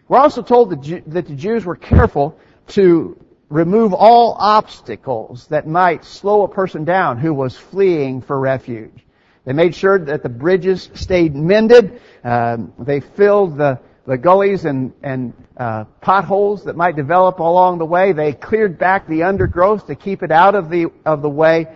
We're 0.07 0.19
also 0.19 0.41
told 0.41 0.69
that 0.85 1.27
the 1.27 1.35
Jews 1.35 1.65
were 1.65 1.75
careful 1.75 2.39
to 2.67 3.17
remove 3.49 3.93
all 3.93 4.35
obstacles 4.39 5.47
that 5.47 5.67
might 5.67 6.05
slow 6.05 6.43
a 6.43 6.47
person 6.47 6.85
down 6.85 7.17
who 7.17 7.33
was 7.33 7.57
fleeing 7.57 8.21
for 8.21 8.39
refuge. 8.39 9.05
They 9.45 9.53
made 9.53 9.75
sure 9.75 9.97
that 9.97 10.23
the 10.23 10.29
bridges 10.29 10.89
stayed 10.93 11.35
mended. 11.35 12.01
Um, 12.23 12.73
they 12.79 12.99
filled 12.99 13.57
the, 13.57 13.79
the 14.05 14.17
gullies 14.17 14.65
and, 14.65 14.93
and 15.01 15.33
uh, 15.55 15.85
potholes 16.01 16.65
that 16.65 16.75
might 16.75 16.95
develop 16.95 17.39
along 17.39 17.77
the 17.77 17.85
way. 17.85 18.11
They 18.11 18.33
cleared 18.33 18.77
back 18.77 19.07
the 19.07 19.23
undergrowth 19.23 19.87
to 19.87 19.95
keep 19.95 20.23
it 20.23 20.31
out 20.31 20.55
of 20.55 20.69
the 20.69 20.87
of 21.05 21.21
the 21.21 21.29
way. 21.29 21.67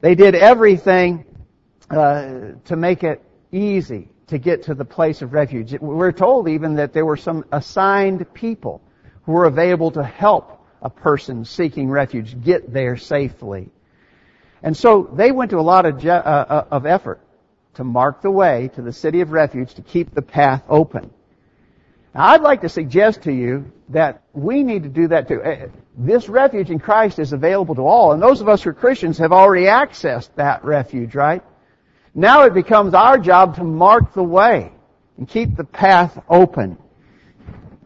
They 0.00 0.14
did 0.14 0.36
everything 0.36 1.24
uh, 1.90 2.52
to 2.66 2.76
make 2.76 3.02
it 3.02 3.20
easy 3.50 4.08
to 4.28 4.38
get 4.38 4.64
to 4.64 4.74
the 4.74 4.84
place 4.84 5.22
of 5.22 5.32
refuge. 5.32 5.74
We're 5.80 6.12
told 6.12 6.48
even 6.48 6.76
that 6.76 6.92
there 6.92 7.04
were 7.04 7.16
some 7.16 7.44
assigned 7.50 8.32
people 8.34 8.80
who 9.24 9.32
were 9.32 9.46
available 9.46 9.90
to 9.92 10.02
help 10.02 10.66
a 10.80 10.90
person 10.90 11.44
seeking 11.44 11.90
refuge 11.90 12.40
get 12.42 12.72
there 12.72 12.96
safely. 12.96 13.70
And 14.62 14.76
so 14.76 15.10
they 15.12 15.32
went 15.32 15.50
to 15.50 15.58
a 15.58 15.62
lot 15.62 15.86
of, 15.86 16.04
uh, 16.04 16.10
uh, 16.10 16.64
of 16.70 16.86
effort 16.86 17.20
to 17.74 17.84
mark 17.84 18.22
the 18.22 18.30
way 18.30 18.70
to 18.74 18.82
the 18.82 18.92
city 18.92 19.20
of 19.20 19.30
refuge 19.30 19.74
to 19.74 19.82
keep 19.82 20.14
the 20.14 20.22
path 20.22 20.62
open. 20.68 21.10
Now, 22.14 22.26
I'd 22.26 22.42
like 22.42 22.62
to 22.62 22.68
suggest 22.68 23.22
to 23.22 23.32
you 23.32 23.70
that 23.90 24.22
we 24.32 24.62
need 24.62 24.82
to 24.82 24.88
do 24.88 25.08
that 25.08 25.28
too. 25.28 25.42
Uh, 25.42 25.68
this 25.96 26.28
refuge 26.28 26.70
in 26.70 26.78
Christ 26.78 27.18
is 27.18 27.32
available 27.32 27.74
to 27.76 27.82
all, 27.82 28.12
and 28.12 28.22
those 28.22 28.40
of 28.40 28.48
us 28.48 28.62
who 28.62 28.70
are 28.70 28.74
Christians 28.74 29.18
have 29.18 29.32
already 29.32 29.66
accessed 29.66 30.30
that 30.36 30.64
refuge, 30.64 31.14
right? 31.14 31.42
Now 32.18 32.42
it 32.42 32.52
becomes 32.52 32.94
our 32.94 33.16
job 33.16 33.54
to 33.58 33.62
mark 33.62 34.12
the 34.12 34.24
way 34.24 34.72
and 35.16 35.28
keep 35.28 35.54
the 35.54 35.62
path 35.62 36.20
open. 36.28 36.76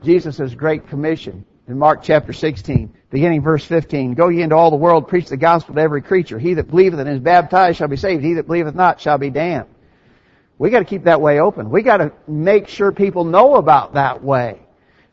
Jesus' 0.02 0.54
great 0.54 0.88
commission 0.88 1.44
in 1.68 1.78
Mark 1.78 2.02
chapter 2.02 2.32
16, 2.32 2.94
beginning 3.10 3.42
verse 3.42 3.62
15. 3.62 4.14
Go 4.14 4.30
ye 4.30 4.40
into 4.40 4.56
all 4.56 4.70
the 4.70 4.76
world, 4.78 5.06
preach 5.06 5.28
the 5.28 5.36
gospel 5.36 5.74
to 5.74 5.80
every 5.82 6.00
creature. 6.00 6.38
He 6.38 6.54
that 6.54 6.70
believeth 6.70 6.98
and 6.98 7.10
is 7.10 7.20
baptized 7.20 7.76
shall 7.76 7.88
be 7.88 7.98
saved. 7.98 8.24
He 8.24 8.32
that 8.32 8.46
believeth 8.46 8.74
not 8.74 9.02
shall 9.02 9.18
be 9.18 9.28
damned. 9.28 9.68
We 10.56 10.70
got 10.70 10.78
to 10.78 10.86
keep 10.86 11.04
that 11.04 11.20
way 11.20 11.38
open. 11.38 11.68
We 11.68 11.82
got 11.82 11.98
to 11.98 12.12
make 12.26 12.68
sure 12.68 12.90
people 12.90 13.24
know 13.24 13.56
about 13.56 13.92
that 13.94 14.24
way. 14.24 14.60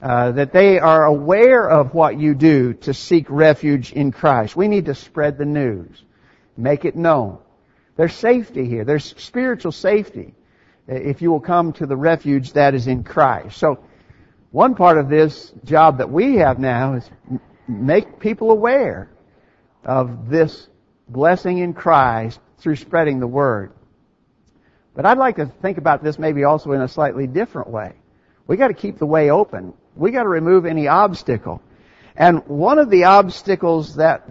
Uh, 0.01 0.31
that 0.31 0.53
they 0.53 0.79
are 0.79 1.03
aware 1.03 1.69
of 1.69 1.93
what 1.93 2.17
you 2.17 2.35
do 2.35 2.73
to 2.73 2.93
seek 2.93 3.25
refuge 3.29 3.91
in 3.91 4.13
Christ. 4.13 4.55
We 4.55 4.69
need 4.69 4.85
to 4.85 4.95
spread 4.95 5.37
the 5.37 5.43
news. 5.43 6.05
Make 6.55 6.85
it 6.85 6.95
known. 6.95 7.39
There's 7.99 8.15
safety 8.15 8.65
here. 8.65 8.85
There's 8.85 9.13
spiritual 9.17 9.73
safety 9.73 10.33
uh, 10.89 10.95
if 10.95 11.21
you 11.21 11.31
will 11.31 11.41
come 11.41 11.73
to 11.73 11.85
the 11.85 11.97
refuge 11.97 12.53
that 12.53 12.73
is 12.73 12.87
in 12.87 13.03
Christ. 13.03 13.57
So, 13.57 13.83
one 14.51 14.75
part 14.75 14.97
of 14.97 15.09
this 15.09 15.51
job 15.65 15.97
that 15.97 16.09
we 16.09 16.37
have 16.37 16.59
now 16.59 16.93
is 16.93 17.09
make 17.67 18.21
people 18.21 18.51
aware 18.51 19.09
of 19.83 20.29
this 20.29 20.69
blessing 21.09 21.57
in 21.57 21.73
Christ 21.73 22.39
through 22.59 22.77
spreading 22.77 23.19
the 23.19 23.27
word. 23.27 23.73
But 24.95 25.05
I'd 25.05 25.17
like 25.17 25.35
to 25.35 25.47
think 25.47 25.77
about 25.77 26.01
this 26.01 26.17
maybe 26.17 26.45
also 26.45 26.71
in 26.71 26.79
a 26.79 26.87
slightly 26.87 27.27
different 27.27 27.69
way. 27.69 27.95
We 28.47 28.55
got 28.55 28.69
to 28.69 28.73
keep 28.73 28.97
the 28.97 29.05
way 29.05 29.29
open. 29.29 29.73
We 29.93 30.11
got 30.11 30.23
to 30.23 30.29
remove 30.29 30.65
any 30.65 30.87
obstacle. 30.87 31.61
And 32.15 32.47
one 32.47 32.79
of 32.79 32.89
the 32.89 33.03
obstacles 33.03 33.95
that 33.95 34.25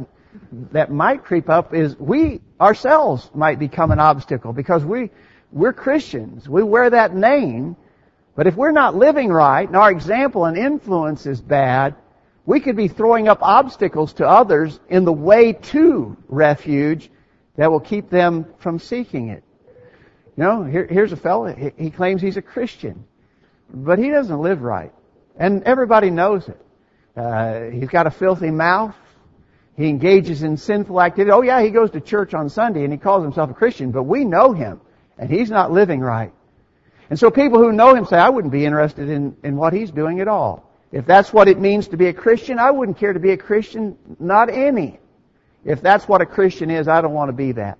that 0.72 0.90
might 0.90 1.24
creep 1.24 1.48
up 1.48 1.74
is 1.74 1.96
we 1.98 2.40
ourselves 2.60 3.30
might 3.34 3.58
become 3.58 3.90
an 3.90 3.98
obstacle 3.98 4.52
because 4.52 4.84
we, 4.84 5.10
we're 5.52 5.72
Christians. 5.72 6.48
We 6.48 6.62
wear 6.62 6.90
that 6.90 7.14
name. 7.14 7.76
But 8.34 8.46
if 8.46 8.54
we're 8.54 8.72
not 8.72 8.94
living 8.94 9.30
right 9.30 9.66
and 9.66 9.76
our 9.76 9.90
example 9.90 10.44
and 10.44 10.56
influence 10.56 11.26
is 11.26 11.40
bad, 11.40 11.96
we 12.46 12.60
could 12.60 12.76
be 12.76 12.88
throwing 12.88 13.28
up 13.28 13.40
obstacles 13.42 14.14
to 14.14 14.26
others 14.26 14.78
in 14.88 15.04
the 15.04 15.12
way 15.12 15.52
to 15.52 16.16
refuge 16.28 17.10
that 17.56 17.70
will 17.70 17.80
keep 17.80 18.08
them 18.08 18.46
from 18.58 18.78
seeking 18.78 19.28
it. 19.28 19.42
You 20.36 20.44
know, 20.44 20.62
here, 20.62 20.86
here's 20.88 21.12
a 21.12 21.16
fellow, 21.16 21.52
he, 21.76 21.90
claims 21.90 22.22
he's 22.22 22.36
a 22.36 22.42
Christian, 22.42 23.04
but 23.68 23.98
he 23.98 24.08
doesn't 24.08 24.40
live 24.40 24.62
right. 24.62 24.92
And 25.36 25.64
everybody 25.64 26.10
knows 26.10 26.48
it. 26.48 26.64
Uh, 27.16 27.64
he's 27.70 27.88
got 27.88 28.06
a 28.06 28.10
filthy 28.10 28.52
mouth. 28.52 28.94
He 29.78 29.88
engages 29.88 30.42
in 30.42 30.56
sinful 30.56 31.00
activity. 31.00 31.30
Oh 31.30 31.42
yeah, 31.42 31.62
he 31.62 31.70
goes 31.70 31.92
to 31.92 32.00
church 32.00 32.34
on 32.34 32.48
Sunday 32.48 32.82
and 32.82 32.92
he 32.92 32.98
calls 32.98 33.22
himself 33.22 33.48
a 33.48 33.54
Christian, 33.54 33.92
but 33.92 34.02
we 34.02 34.24
know 34.24 34.52
him 34.52 34.80
and 35.16 35.30
he's 35.30 35.50
not 35.50 35.70
living 35.70 36.00
right. 36.00 36.32
And 37.08 37.16
so 37.16 37.30
people 37.30 37.60
who 37.60 37.70
know 37.70 37.94
him 37.94 38.04
say, 38.04 38.18
I 38.18 38.28
wouldn't 38.28 38.50
be 38.50 38.64
interested 38.64 39.08
in, 39.08 39.36
in 39.44 39.56
what 39.56 39.72
he's 39.72 39.92
doing 39.92 40.18
at 40.18 40.26
all. 40.26 40.68
If 40.90 41.06
that's 41.06 41.32
what 41.32 41.46
it 41.46 41.60
means 41.60 41.86
to 41.88 41.96
be 41.96 42.06
a 42.06 42.12
Christian, 42.12 42.58
I 42.58 42.72
wouldn't 42.72 42.98
care 42.98 43.12
to 43.12 43.20
be 43.20 43.30
a 43.30 43.36
Christian, 43.36 43.96
not 44.18 44.50
any. 44.50 44.98
If 45.64 45.80
that's 45.80 46.08
what 46.08 46.22
a 46.22 46.26
Christian 46.26 46.72
is, 46.72 46.88
I 46.88 47.00
don't 47.00 47.14
want 47.14 47.28
to 47.28 47.32
be 47.32 47.52
that. 47.52 47.78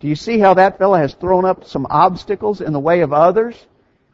Do 0.00 0.08
you 0.08 0.16
see 0.16 0.40
how 0.40 0.54
that 0.54 0.78
fellow 0.78 0.96
has 0.96 1.14
thrown 1.14 1.44
up 1.44 1.64
some 1.64 1.86
obstacles 1.88 2.60
in 2.60 2.72
the 2.72 2.80
way 2.80 3.02
of 3.02 3.12
others 3.12 3.54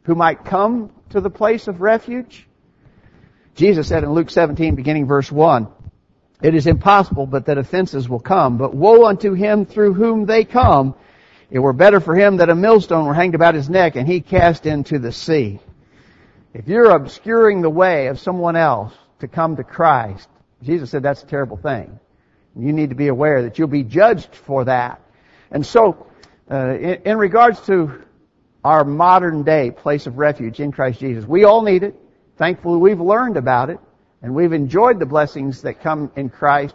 who 0.03 0.15
might 0.15 0.45
come 0.45 0.93
to 1.11 1.23
the 1.23 1.31
place 1.31 1.67
of 1.67 1.81
refuge? 1.81 2.47
Jesus 3.55 3.89
said 3.89 4.05
in 4.05 4.13
Luke 4.13 4.29
17, 4.29 4.75
beginning 4.75 5.07
verse 5.07 5.33
1, 5.33 5.69
it 6.43 6.55
is 6.55 6.67
impossible 6.67 7.27
but 7.27 7.47
that 7.47 7.59
offenses 7.59 8.09
will 8.09 8.21
come, 8.21 8.59
but 8.59 8.75
woe 8.75 9.07
unto 9.07 9.33
him 9.33 9.67
through 9.67 9.95
whom 9.95 10.27
they 10.27 10.45
come. 10.45 10.95
It 11.51 11.59
were 11.59 11.73
better 11.73 12.01
for 12.01 12.15
him 12.15 12.39
that 12.39 12.51
a 12.51 12.55
millstone 12.55 13.07
were 13.07 13.15
hanged 13.15 13.35
about 13.35 13.55
his 13.55 13.69
neck 13.69 13.97
and 13.97 14.07
he 14.07 14.21
cast 14.21 14.67
into 14.67 14.99
the 14.99 15.13
sea. 15.13 15.61
If 16.55 16.69
you're 16.69 16.91
obscuring 16.91 17.63
the 17.63 17.71
way 17.71 18.09
of 18.09 18.19
someone 18.19 18.57
else 18.57 18.93
to 19.21 19.29
come 19.29 19.57
to 19.57 19.65
Christ, 19.65 20.29
Jesus 20.63 20.91
said 20.91 21.03
that's 21.03 21.23
a 21.23 21.27
terrible 21.27 21.57
thing. 21.57 21.99
You 22.57 22.73
need 22.73 22.91
to 22.91 22.97
be 22.97 23.09
aware 23.09 23.43
that 23.43 23.59
you'll 23.59 23.69
be 23.69 23.85
judged 23.85 24.35
for 24.35 24.65
that. 24.65 25.01
And 25.51 25.65
so, 25.65 26.07
Uh, 26.51 26.77
in, 26.77 26.95
in 27.13 27.19
regards 27.19 27.61
to 27.67 28.03
our 28.63 28.85
modern 28.85 29.43
day 29.45 29.71
place 29.71 30.09
of 30.09 30.19
refuge 30.19 30.61
in 30.61 30.73
Christ 30.73 31.01
Jesus, 31.01 31.25
we 31.25 31.45
all 31.45 31.63
need 31.63 31.83
it. 31.83 31.95
Thankfully, 32.37 32.79
we've 32.79 33.01
learned 33.01 33.37
about 33.37 33.71
it, 33.71 33.79
and 34.23 34.35
we've 34.35 34.53
enjoyed 34.53 34.99
the 34.99 35.07
blessings 35.07 35.63
that 35.63 35.83
come 35.83 36.11
in 36.17 36.31
Christ. 36.31 36.75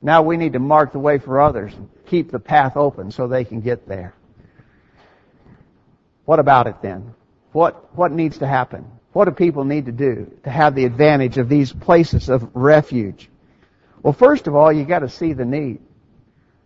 Now 0.00 0.22
we 0.22 0.36
need 0.36 0.54
to 0.54 0.58
mark 0.58 0.92
the 0.92 0.98
way 0.98 1.18
for 1.18 1.40
others 1.40 1.74
and 1.74 1.88
keep 2.06 2.30
the 2.30 2.38
path 2.38 2.76
open 2.76 3.10
so 3.10 3.26
they 3.26 3.44
can 3.44 3.60
get 3.60 3.86
there. 3.88 4.14
What 6.24 6.38
about 6.38 6.68
it 6.68 6.76
then? 6.82 7.14
What, 7.50 7.96
what 7.96 8.12
needs 8.12 8.38
to 8.38 8.46
happen? 8.46 8.86
What 9.12 9.26
do 9.26 9.32
people 9.32 9.64
need 9.64 9.86
to 9.86 9.92
do 9.92 10.32
to 10.44 10.50
have 10.50 10.74
the 10.74 10.84
advantage 10.84 11.36
of 11.36 11.48
these 11.48 11.72
places 11.72 12.28
of 12.28 12.48
refuge? 12.54 13.28
Well, 14.02 14.12
first 14.14 14.46
of 14.46 14.54
all, 14.54 14.72
you 14.72 14.84
got 14.84 15.00
to 15.00 15.08
see 15.08 15.32
the 15.32 15.44
need. 15.44 15.80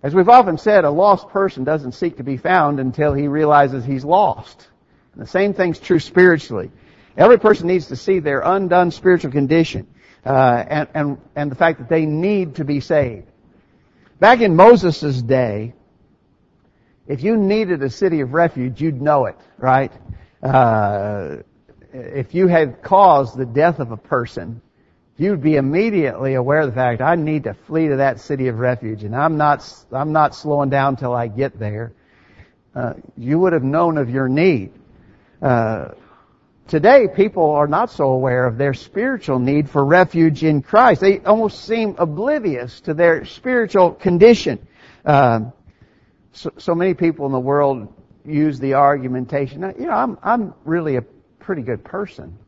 As 0.03 0.15
we've 0.15 0.29
often 0.29 0.59
said, 0.59 0.85
a 0.85 0.91
lost 0.91 1.29
person 1.29 1.65
doesn't 1.65 1.93
seek 1.93 2.19
to 2.19 2.23
be 2.23 2.37
found 2.37 2.79
until 2.79 3.13
he 3.13 3.29
realizes 3.29 3.85
he's 3.85 4.05
lost. 4.05 4.69
And 5.15 5.23
the 5.23 5.27
same 5.27 5.55
thing's 5.55 5.81
true 5.81 5.99
spiritually. 5.99 6.71
Every 7.17 7.39
person 7.39 7.67
needs 7.67 7.87
to 7.89 7.97
see 7.97 8.19
their 8.19 8.41
undone 8.41 8.91
spiritual 8.91 9.33
condition 9.33 9.87
uh, 10.25 10.65
and, 10.69 10.89
and, 10.95 11.19
and 11.35 11.51
the 11.51 11.55
fact 11.55 11.79
that 11.79 11.89
they 11.89 12.05
need 12.05 12.57
to 12.57 12.65
be 12.65 12.81
saved. 12.81 13.27
Back 14.19 14.41
in 14.41 14.57
Moses' 14.57 15.23
day, 15.23 15.75
if 17.07 17.23
you 17.23 17.37
needed 17.37 17.83
a 17.83 17.91
city 17.91 18.21
of 18.21 18.33
refuge, 18.33 18.81
you'd 18.81 19.01
know 19.01 19.27
it, 19.27 19.37
right? 19.59 19.93
Uh, 20.43 21.37
if 21.93 22.35
you 22.35 22.49
had 22.49 22.83
caused 22.83 23.37
the 23.37 23.47
death 23.47 23.79
of 23.79 23.93
a 23.93 23.97
person, 23.97 24.61
you'd 25.17 25.43
be 25.43 25.57
immediately 25.57 26.35
aware 26.35 26.61
of 26.61 26.67
the 26.67 26.75
fact 26.75 27.01
I 27.01 27.15
need 27.15 27.45
to 27.45 27.55
flee 27.55 27.89
to 27.89 27.97
that 27.97 28.21
city 28.21 28.49
of 28.49 28.59
refuge, 28.59 29.05
and 29.05 29.15
I'm 29.15 29.37
not 29.37 29.65
I'm 29.93 30.13
not 30.13 30.35
slowing 30.35 30.69
down 30.69 30.97
till 30.97 31.15
I 31.15 31.29
get 31.29 31.59
there. 31.59 31.93
Uh, 32.75 32.95
you 33.17 33.39
would 33.39 33.53
have 33.55 33.63
known 33.63 33.97
of 33.97 34.11
your 34.11 34.29
need. 34.29 34.73
Uh, 35.41 35.91
today, 36.69 37.09
people 37.15 37.51
are 37.51 37.67
not 37.67 37.91
so 37.91 38.09
aware 38.11 38.47
of 38.47 38.59
their 38.59 38.75
spiritual 38.75 39.39
need 39.39 39.69
for 39.69 39.85
refuge 39.85 40.45
in 40.45 40.63
Christ. 40.63 41.01
They 41.01 41.21
almost 41.21 41.65
seem 41.65 41.97
oblivious 41.99 42.81
to 42.83 42.95
their 42.95 43.25
spiritual 43.25 43.93
condition. 43.93 44.67
Uh, 45.05 45.51
so, 46.33 46.53
so 46.59 46.75
many 46.75 46.95
people 46.95 47.27
in 47.27 47.33
the 47.33 47.41
world 47.41 47.93
use 48.25 48.59
the 48.59 48.75
argumentation. 48.75 49.63
You 49.79 49.87
know, 49.87 49.93
I'm 49.93 50.19
I'm 50.23 50.55
really 50.65 50.97
a 50.97 51.03
pretty 51.39 51.63
good 51.63 51.85
person. 51.85 52.39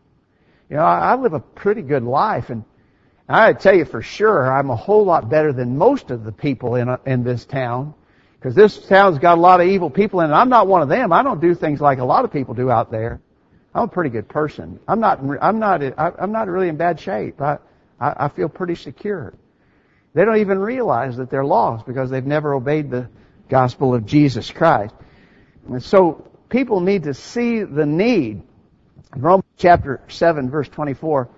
You 0.68 0.76
know, 0.76 0.82
I, 0.82 1.12
I 1.12 1.14
live 1.16 1.32
a 1.32 1.40
pretty 1.40 1.82
good 1.82 2.02
life, 2.02 2.50
and 2.50 2.64
I 3.28 3.52
tell 3.52 3.74
you 3.74 3.84
for 3.84 4.02
sure, 4.02 4.52
I'm 4.52 4.70
a 4.70 4.76
whole 4.76 5.04
lot 5.04 5.28
better 5.28 5.52
than 5.52 5.78
most 5.78 6.10
of 6.10 6.24
the 6.24 6.32
people 6.32 6.74
in 6.74 6.88
a, 6.88 7.00
in 7.06 7.24
this 7.24 7.44
town, 7.44 7.94
because 8.34 8.54
this 8.54 8.78
town's 8.86 9.18
got 9.18 9.38
a 9.38 9.40
lot 9.40 9.60
of 9.60 9.68
evil 9.68 9.90
people 9.90 10.20
in 10.20 10.30
it. 10.30 10.34
I'm 10.34 10.48
not 10.48 10.66
one 10.66 10.82
of 10.82 10.88
them. 10.88 11.12
I 11.12 11.22
don't 11.22 11.40
do 11.40 11.54
things 11.54 11.80
like 11.80 11.98
a 11.98 12.04
lot 12.04 12.24
of 12.24 12.32
people 12.32 12.54
do 12.54 12.70
out 12.70 12.90
there. 12.90 13.20
I'm 13.78 13.84
a 13.84 13.88
pretty 13.88 14.10
good 14.10 14.28
person. 14.28 14.80
I'm 14.88 15.00
not. 15.00 15.20
I'm 15.40 15.58
not. 15.58 15.82
I'm 15.98 16.32
not 16.32 16.48
really 16.48 16.68
in 16.68 16.76
bad 16.76 16.98
shape. 16.98 17.40
I, 17.40 17.58
I, 18.00 18.28
feel 18.28 18.48
pretty 18.48 18.74
secure. 18.74 19.34
They 20.14 20.24
don't 20.24 20.38
even 20.38 20.58
realize 20.58 21.16
that 21.18 21.30
they're 21.30 21.44
lost 21.44 21.86
because 21.86 22.10
they've 22.10 22.26
never 22.26 22.54
obeyed 22.54 22.90
the 22.90 23.08
gospel 23.48 23.94
of 23.94 24.04
Jesus 24.04 24.50
Christ. 24.50 24.94
And 25.68 25.82
so 25.82 26.28
people 26.48 26.80
need 26.80 27.04
to 27.04 27.14
see 27.14 27.62
the 27.62 27.86
need 27.86 28.42
in 29.14 29.22
Romans 29.22 29.44
chapter 29.56 30.00
7 30.08 30.50
verse 30.50 30.68
24, 30.68 31.28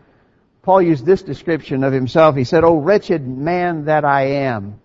Paul 0.62 0.82
used 0.82 1.04
this 1.04 1.22
description 1.22 1.84
of 1.84 1.92
himself. 1.92 2.36
He 2.36 2.44
said, 2.44 2.64
O 2.64 2.76
wretched 2.76 3.26
man 3.26 3.84
that 3.84 4.04
I 4.04 4.22
am, 4.22 4.80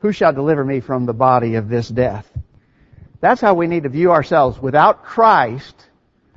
who 0.00 0.12
shall 0.12 0.32
deliver 0.32 0.64
me 0.64 0.80
from 0.80 1.06
the 1.06 1.14
body 1.14 1.54
of 1.54 1.68
this 1.68 1.88
death? 1.88 2.26
That's 3.20 3.40
how 3.40 3.54
we 3.54 3.66
need 3.66 3.84
to 3.84 3.88
view 3.88 4.12
ourselves. 4.12 4.58
Without 4.58 5.04
Christ, 5.04 5.85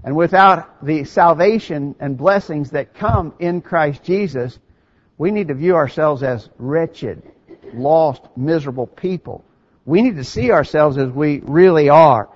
and 0.03 0.15
without 0.15 0.86
the 0.86 1.03
salvation 1.03 1.96
and 2.00 2.18
blessings 2.18 2.72
that 2.72 2.94
come 2.94 3.34
in 3.39 3.62
Christ 3.62 4.04
Jesus, 4.04 4.58
we 5.17 5.32
need 5.32 5.50
to 5.50 5.54
view 5.54 5.76
ourselves 5.76 6.24
as 6.24 6.50
wretched, 6.58 7.21
lost, 7.74 8.21
miserable 8.38 8.88
people. 8.88 9.43
We 9.86 10.02
need 10.02 10.15
to 10.15 10.24
see 10.24 10.52
ourselves 10.52 10.97
as 10.97 11.10
we 11.10 11.39
really 11.39 11.89
are. 11.89 12.30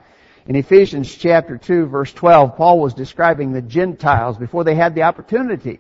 In 0.45 0.57
Ephesians 0.57 1.13
chapter 1.15 1.57
2 1.57 1.85
verse 1.85 2.11
12, 2.11 2.57
Paul 2.57 2.79
was 2.79 2.93
describing 2.93 3.53
the 3.53 3.61
Gentiles 3.61 4.38
before 4.38 4.65
they 4.65 4.75
had 4.75 4.93
the 4.93 5.03
opportunity 5.03 5.79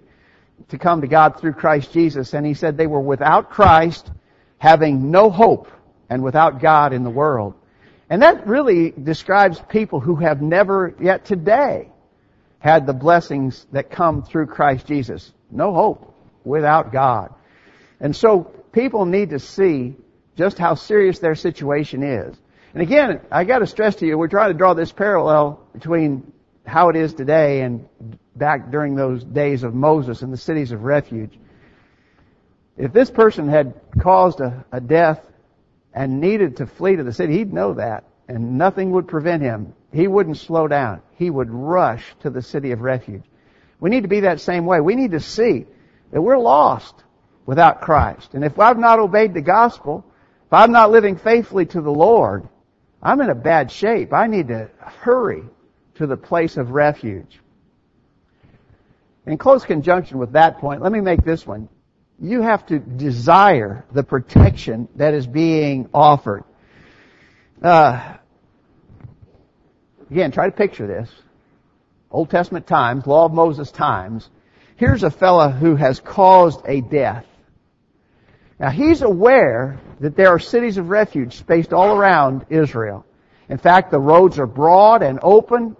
to 0.69 0.77
come 0.77 1.01
to 1.01 1.07
God 1.07 1.39
through 1.39 1.53
Christ 1.53 1.91
Jesus. 1.91 2.33
And 2.33 2.45
he 2.45 2.53
said 2.53 2.77
they 2.77 2.87
were 2.87 3.01
without 3.01 3.49
Christ, 3.49 4.09
having 4.57 5.11
no 5.11 5.29
hope, 5.29 5.67
and 6.09 6.23
without 6.23 6.61
God 6.61 6.93
in 6.93 7.03
the 7.03 7.09
world. 7.09 7.55
And 8.09 8.21
that 8.21 8.47
really 8.47 8.91
describes 8.91 9.59
people 9.69 9.99
who 9.99 10.15
have 10.17 10.41
never 10.41 10.93
yet 10.99 11.25
today 11.25 11.89
had 12.59 12.85
the 12.85 12.93
blessings 12.93 13.65
that 13.71 13.89
come 13.91 14.23
through 14.23 14.47
Christ 14.47 14.85
Jesus. 14.87 15.31
No 15.51 15.73
hope 15.73 16.15
without 16.43 16.91
God. 16.91 17.33
And 17.99 18.15
so 18.15 18.43
people 18.71 19.05
need 19.05 19.29
to 19.31 19.39
see 19.39 19.95
just 20.35 20.57
how 20.57 20.75
serious 20.75 21.19
their 21.19 21.35
situation 21.35 22.03
is. 22.03 22.35
And 22.73 22.81
again, 22.81 23.21
I 23.31 23.43
got 23.43 23.59
to 23.59 23.67
stress 23.67 23.95
to 23.97 24.05
you, 24.05 24.17
we're 24.17 24.27
trying 24.27 24.51
to 24.51 24.57
draw 24.57 24.73
this 24.73 24.91
parallel 24.91 25.61
between 25.73 26.31
how 26.65 26.89
it 26.89 26.95
is 26.95 27.13
today 27.13 27.61
and 27.61 27.87
back 28.35 28.71
during 28.71 28.95
those 28.95 29.23
days 29.23 29.63
of 29.63 29.75
Moses 29.75 30.21
and 30.21 30.33
the 30.33 30.37
cities 30.37 30.71
of 30.71 30.83
refuge. 30.83 31.37
If 32.77 32.91
this 32.91 33.11
person 33.11 33.47
had 33.47 33.79
caused 33.99 34.39
a, 34.39 34.65
a 34.71 34.81
death 34.81 35.19
and 35.93 36.19
needed 36.19 36.57
to 36.57 36.65
flee 36.65 36.95
to 36.95 37.03
the 37.03 37.13
city, 37.13 37.37
he'd 37.37 37.53
know 37.53 37.73
that, 37.75 38.05
and 38.27 38.57
nothing 38.57 38.91
would 38.91 39.07
prevent 39.07 39.43
him. 39.43 39.73
He 39.91 40.07
wouldn't 40.07 40.37
slow 40.37 40.67
down. 40.67 41.01
He 41.15 41.29
would 41.29 41.49
rush 41.49 42.03
to 42.21 42.29
the 42.29 42.41
city 42.41 42.71
of 42.71 42.81
refuge. 42.81 43.23
We 43.79 43.89
need 43.89 44.01
to 44.01 44.07
be 44.07 44.21
that 44.21 44.41
same 44.41 44.65
way. 44.65 44.79
We 44.79 44.95
need 44.95 45.11
to 45.11 45.19
see 45.19 45.65
that 46.11 46.21
we're 46.21 46.37
lost 46.37 46.95
without 47.45 47.81
Christ. 47.81 48.33
And 48.33 48.43
if 48.43 48.57
I've 48.57 48.79
not 48.79 48.99
obeyed 48.99 49.33
the 49.33 49.41
gospel, 49.41 50.05
if 50.47 50.53
I'm 50.53 50.71
not 50.71 50.91
living 50.91 51.17
faithfully 51.17 51.65
to 51.67 51.81
the 51.81 51.91
Lord, 51.91 52.47
I'm 53.01 53.19
in 53.21 53.29
a 53.29 53.35
bad 53.35 53.71
shape. 53.71 54.13
I 54.13 54.27
need 54.27 54.47
to 54.47 54.69
hurry 54.79 55.43
to 55.95 56.07
the 56.07 56.17
place 56.17 56.57
of 56.57 56.71
refuge. 56.71 57.39
In 59.25 59.37
close 59.37 59.65
conjunction 59.65 60.17
with 60.17 60.33
that 60.33 60.59
point, 60.59 60.81
let 60.81 60.91
me 60.91 61.01
make 61.01 61.23
this 61.23 61.45
one. 61.45 61.69
You 62.19 62.41
have 62.41 62.65
to 62.67 62.79
desire 62.79 63.85
the 63.91 64.03
protection 64.03 64.87
that 64.95 65.13
is 65.13 65.27
being 65.27 65.89
offered. 65.93 66.43
Uh, 67.61 68.17
again, 70.09 70.31
try 70.31 70.45
to 70.45 70.55
picture 70.55 70.87
this. 70.87 71.09
Old 72.11 72.29
Testament 72.29 72.67
times, 72.67 73.07
Law 73.07 73.25
of 73.25 73.33
Moses 73.33 73.71
times. 73.71 74.29
Here's 74.75 75.03
a 75.03 75.09
fellow 75.09 75.49
who 75.49 75.75
has 75.75 75.99
caused 75.99 76.61
a 76.65 76.81
death. 76.81 77.25
Now 78.59 78.69
he's 78.69 79.01
aware 79.01 79.79
that 79.99 80.15
there 80.15 80.29
are 80.29 80.39
cities 80.39 80.77
of 80.77 80.89
refuge 80.89 81.37
spaced 81.37 81.73
all 81.73 81.97
around 81.97 82.45
Israel. 82.49 83.05
In 83.49 83.57
fact, 83.57 83.91
the 83.91 83.99
roads 83.99 84.39
are 84.39 84.47
broad 84.47 85.03
and 85.03 85.19
open, 85.21 85.75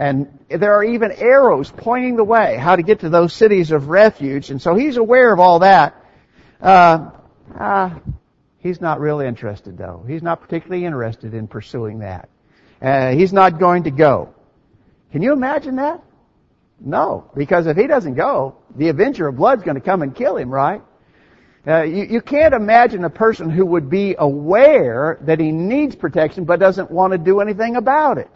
and 0.00 0.38
there 0.48 0.72
are 0.72 0.82
even 0.82 1.12
arrows 1.12 1.70
pointing 1.70 2.16
the 2.16 2.24
way 2.24 2.56
how 2.56 2.74
to 2.74 2.82
get 2.82 3.00
to 3.00 3.10
those 3.10 3.34
cities 3.34 3.70
of 3.70 3.90
refuge. 3.90 4.48
And 4.48 4.60
so 4.60 4.74
he's 4.74 4.96
aware 4.96 5.30
of 5.30 5.40
all 5.40 5.58
that. 5.58 5.94
Uh, 6.58 7.10
uh, 7.54 7.90
he's 8.60 8.80
not 8.80 8.98
really 8.98 9.26
interested, 9.26 9.76
though. 9.76 10.02
He's 10.08 10.22
not 10.22 10.40
particularly 10.40 10.86
interested 10.86 11.34
in 11.34 11.46
pursuing 11.48 11.98
that. 11.98 12.30
Uh, 12.80 13.10
he's 13.10 13.34
not 13.34 13.58
going 13.58 13.82
to 13.82 13.90
go. 13.90 14.34
Can 15.12 15.20
you 15.20 15.34
imagine 15.34 15.76
that? 15.76 16.02
No, 16.80 17.30
because 17.36 17.66
if 17.66 17.76
he 17.76 17.86
doesn't 17.86 18.14
go, 18.14 18.56
the 18.74 18.88
Avenger 18.88 19.28
of 19.28 19.36
Blood's 19.36 19.64
going 19.64 19.74
to 19.74 19.82
come 19.82 20.00
and 20.00 20.16
kill 20.16 20.38
him, 20.38 20.48
right? 20.48 20.80
Uh, 21.66 21.82
you, 21.82 22.04
you 22.04 22.20
can't 22.22 22.54
imagine 22.54 23.04
a 23.04 23.10
person 23.10 23.50
who 23.50 23.66
would 23.66 23.90
be 23.90 24.16
aware 24.18 25.18
that 25.20 25.38
he 25.38 25.52
needs 25.52 25.94
protection 25.94 26.46
but 26.46 26.58
doesn't 26.58 26.90
want 26.90 27.12
to 27.12 27.18
do 27.18 27.40
anything 27.40 27.76
about 27.76 28.16
it. 28.16 28.30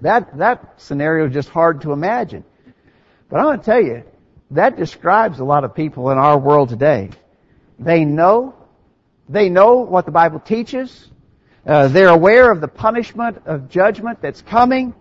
That, 0.00 0.38
that 0.38 0.80
scenario 0.80 1.28
is 1.28 1.32
just 1.32 1.48
hard 1.48 1.82
to 1.82 1.92
imagine. 1.92 2.44
But 3.28 3.38
I'm 3.38 3.46
going 3.46 3.58
to 3.60 3.64
tell 3.64 3.82
you, 3.82 4.04
that 4.50 4.76
describes 4.76 5.38
a 5.38 5.44
lot 5.44 5.64
of 5.64 5.74
people 5.74 6.10
in 6.10 6.18
our 6.18 6.38
world 6.38 6.68
today. 6.68 7.10
They 7.78 8.04
know, 8.04 8.54
they 9.28 9.48
know 9.48 9.76
what 9.76 10.04
the 10.04 10.12
Bible 10.12 10.40
teaches, 10.40 11.08
uh, 11.66 11.88
they're 11.88 12.08
aware 12.08 12.50
of 12.50 12.60
the 12.60 12.68
punishment 12.68 13.42
of 13.46 13.68
judgment 13.68 14.20
that's 14.20 14.42
coming, 14.42 14.94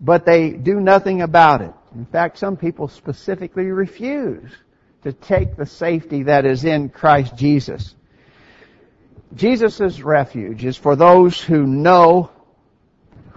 but 0.00 0.24
they 0.24 0.50
do 0.50 0.80
nothing 0.80 1.22
about 1.22 1.60
it. 1.60 1.72
In 1.94 2.06
fact, 2.06 2.38
some 2.38 2.56
people 2.56 2.88
specifically 2.88 3.64
refuse 3.64 4.50
to 5.02 5.12
take 5.12 5.56
the 5.56 5.66
safety 5.66 6.24
that 6.24 6.44
is 6.44 6.64
in 6.64 6.88
Christ 6.88 7.36
Jesus. 7.36 7.94
Jesus' 9.34 10.00
refuge 10.00 10.64
is 10.64 10.76
for 10.76 10.96
those 10.96 11.40
who 11.40 11.66
know, 11.66 12.30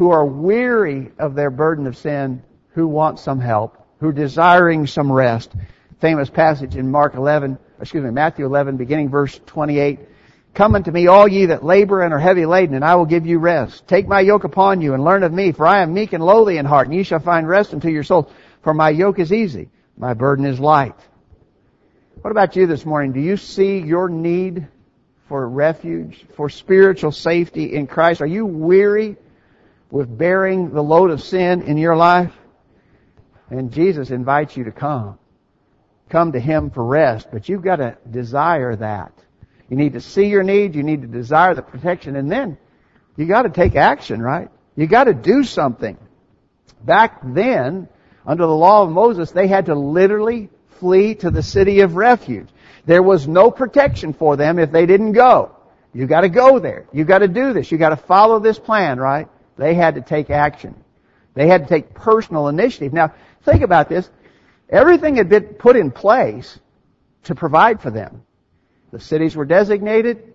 who 0.02 0.10
are 0.10 0.26
weary 0.26 1.12
of 1.20 1.36
their 1.36 1.52
burden 1.52 1.86
of 1.86 1.96
sin, 1.96 2.42
who 2.70 2.88
want 2.88 3.20
some 3.20 3.40
help, 3.40 3.78
who 4.00 4.08
are 4.08 4.12
desiring 4.12 4.88
some 4.88 5.12
rest. 5.12 5.52
Famous 6.00 6.28
passage 6.28 6.76
in 6.76 6.90
Mark 6.90 7.14
11, 7.14 7.60
excuse 7.80 8.04
me, 8.04 8.10
Matthew 8.10 8.48
11, 8.48 8.78
beginning 8.78 9.10
verse 9.10 9.40
28. 9.46 10.00
Come 10.56 10.74
unto 10.74 10.90
me, 10.90 11.06
all 11.06 11.28
ye 11.28 11.46
that 11.46 11.64
labor 11.64 12.02
and 12.02 12.16
are 12.16 12.20
heavy 12.20 12.48
laden, 12.48 12.74
and 12.74 12.84
I 12.84 12.96
will 12.96 13.06
give 13.06 13.28
you 13.28 13.38
rest. 13.38 13.86
Take 13.86 14.08
my 14.08 14.22
yoke 14.22 14.44
upon 14.44 14.82
you 14.82 14.96
and 14.96 15.04
learn 15.04 15.22
of 15.22 15.32
me, 15.32 15.52
for 15.52 15.68
I 15.68 15.84
am 15.84 15.94
meek 15.94 16.14
and 16.14 16.26
lowly 16.26 16.58
in 16.58 16.66
heart, 16.66 16.88
and 16.88 16.96
ye 16.96 17.04
shall 17.04 17.20
find 17.20 17.48
rest 17.48 17.72
unto 17.72 17.90
your 17.90 18.02
souls. 18.02 18.26
For 18.64 18.74
my 18.74 18.90
yoke 18.90 19.20
is 19.20 19.32
easy, 19.32 19.70
my 19.96 20.16
burden 20.16 20.46
is 20.46 20.60
light. 20.60 20.98
What 22.24 22.32
about 22.32 22.56
you 22.56 22.66
this 22.66 22.88
morning? 22.88 23.12
Do 23.12 23.20
you 23.20 23.38
see 23.38 23.78
your 23.78 24.10
need 24.10 24.68
for 25.28 25.48
refuge, 25.48 26.26
for 26.36 26.50
spiritual 26.50 27.12
safety 27.12 27.76
in 27.76 27.86
Christ? 27.86 28.22
Are 28.22 28.26
you 28.26 28.48
weary 28.48 29.18
with 29.92 30.18
bearing 30.18 30.72
the 30.72 30.82
load 30.82 31.12
of 31.12 31.22
sin 31.22 31.62
in 31.64 31.78
your 31.78 31.96
life? 31.96 32.34
And 33.50 33.72
Jesus 33.72 34.10
invites 34.10 34.58
you 34.58 34.64
to 34.64 34.72
come. 34.72 35.20
Come 36.10 36.32
to 36.32 36.40
Him 36.40 36.72
for 36.72 36.84
rest, 36.84 37.28
but 37.32 37.48
you've 37.48 37.64
got 37.64 37.78
to 37.78 37.98
desire 38.10 38.76
that. 38.78 39.14
You 39.70 39.78
need 39.78 39.94
to 39.94 40.02
see 40.02 40.28
your 40.28 40.44
need, 40.44 40.76
you 40.76 40.84
need 40.84 41.02
to 41.02 41.08
desire 41.08 41.54
the 41.54 41.62
protection, 41.62 42.16
and 42.16 42.32
then 42.32 42.58
you 43.16 43.26
got 43.26 43.44
to 43.44 43.50
take 43.50 43.76
action, 43.76 44.22
right? 44.22 44.50
You 44.76 44.88
got 44.88 45.06
to 45.06 45.14
do 45.14 45.44
something. 45.44 45.98
Back 46.84 47.22
then, 47.24 47.88
under 48.26 48.46
the 48.46 48.56
law 48.56 48.84
of 48.84 48.90
Moses, 48.90 49.32
they 49.32 49.48
had 49.48 49.68
to 49.68 49.76
literally 49.76 50.50
flee 50.80 51.16
to 51.16 51.30
the 51.30 51.44
city 51.44 51.82
of 51.82 51.96
refuge. 51.96 52.50
There 52.86 53.04
was 53.04 53.28
no 53.28 53.52
protection 53.52 54.14
for 54.14 54.36
them 54.36 54.60
if 54.60 54.72
they 54.72 54.86
didn't 54.86 55.14
go. 55.14 55.56
You 55.94 56.08
gotta 56.08 56.30
go 56.30 56.60
there. 56.60 56.88
You 56.92 57.04
gotta 57.04 57.28
do 57.28 57.54
this. 57.54 57.72
You 57.72 57.78
gotta 57.78 57.98
follow 57.98 58.40
this 58.40 58.58
plan, 58.58 59.00
right? 59.00 59.28
They 59.62 59.76
had 59.76 59.94
to 59.94 60.02
take 60.02 60.32
action. 60.32 60.74
They 61.36 61.48
had 61.48 61.68
to 61.68 61.70
take 61.70 61.94
personal 61.94 62.48
initiative. 62.48 62.94
Now, 62.94 63.14
think 63.44 63.62
about 63.62 63.90
this. 63.90 64.10
Everything 64.68 65.18
had 65.18 65.30
been 65.30 65.54
put 65.54 65.76
in 65.76 65.92
place 65.92 66.60
to 67.26 67.36
provide 67.36 67.80
for 67.80 67.92
them. 67.92 68.24
The 68.92 69.00
cities 69.00 69.36
were 69.36 69.46
designated. 69.46 70.34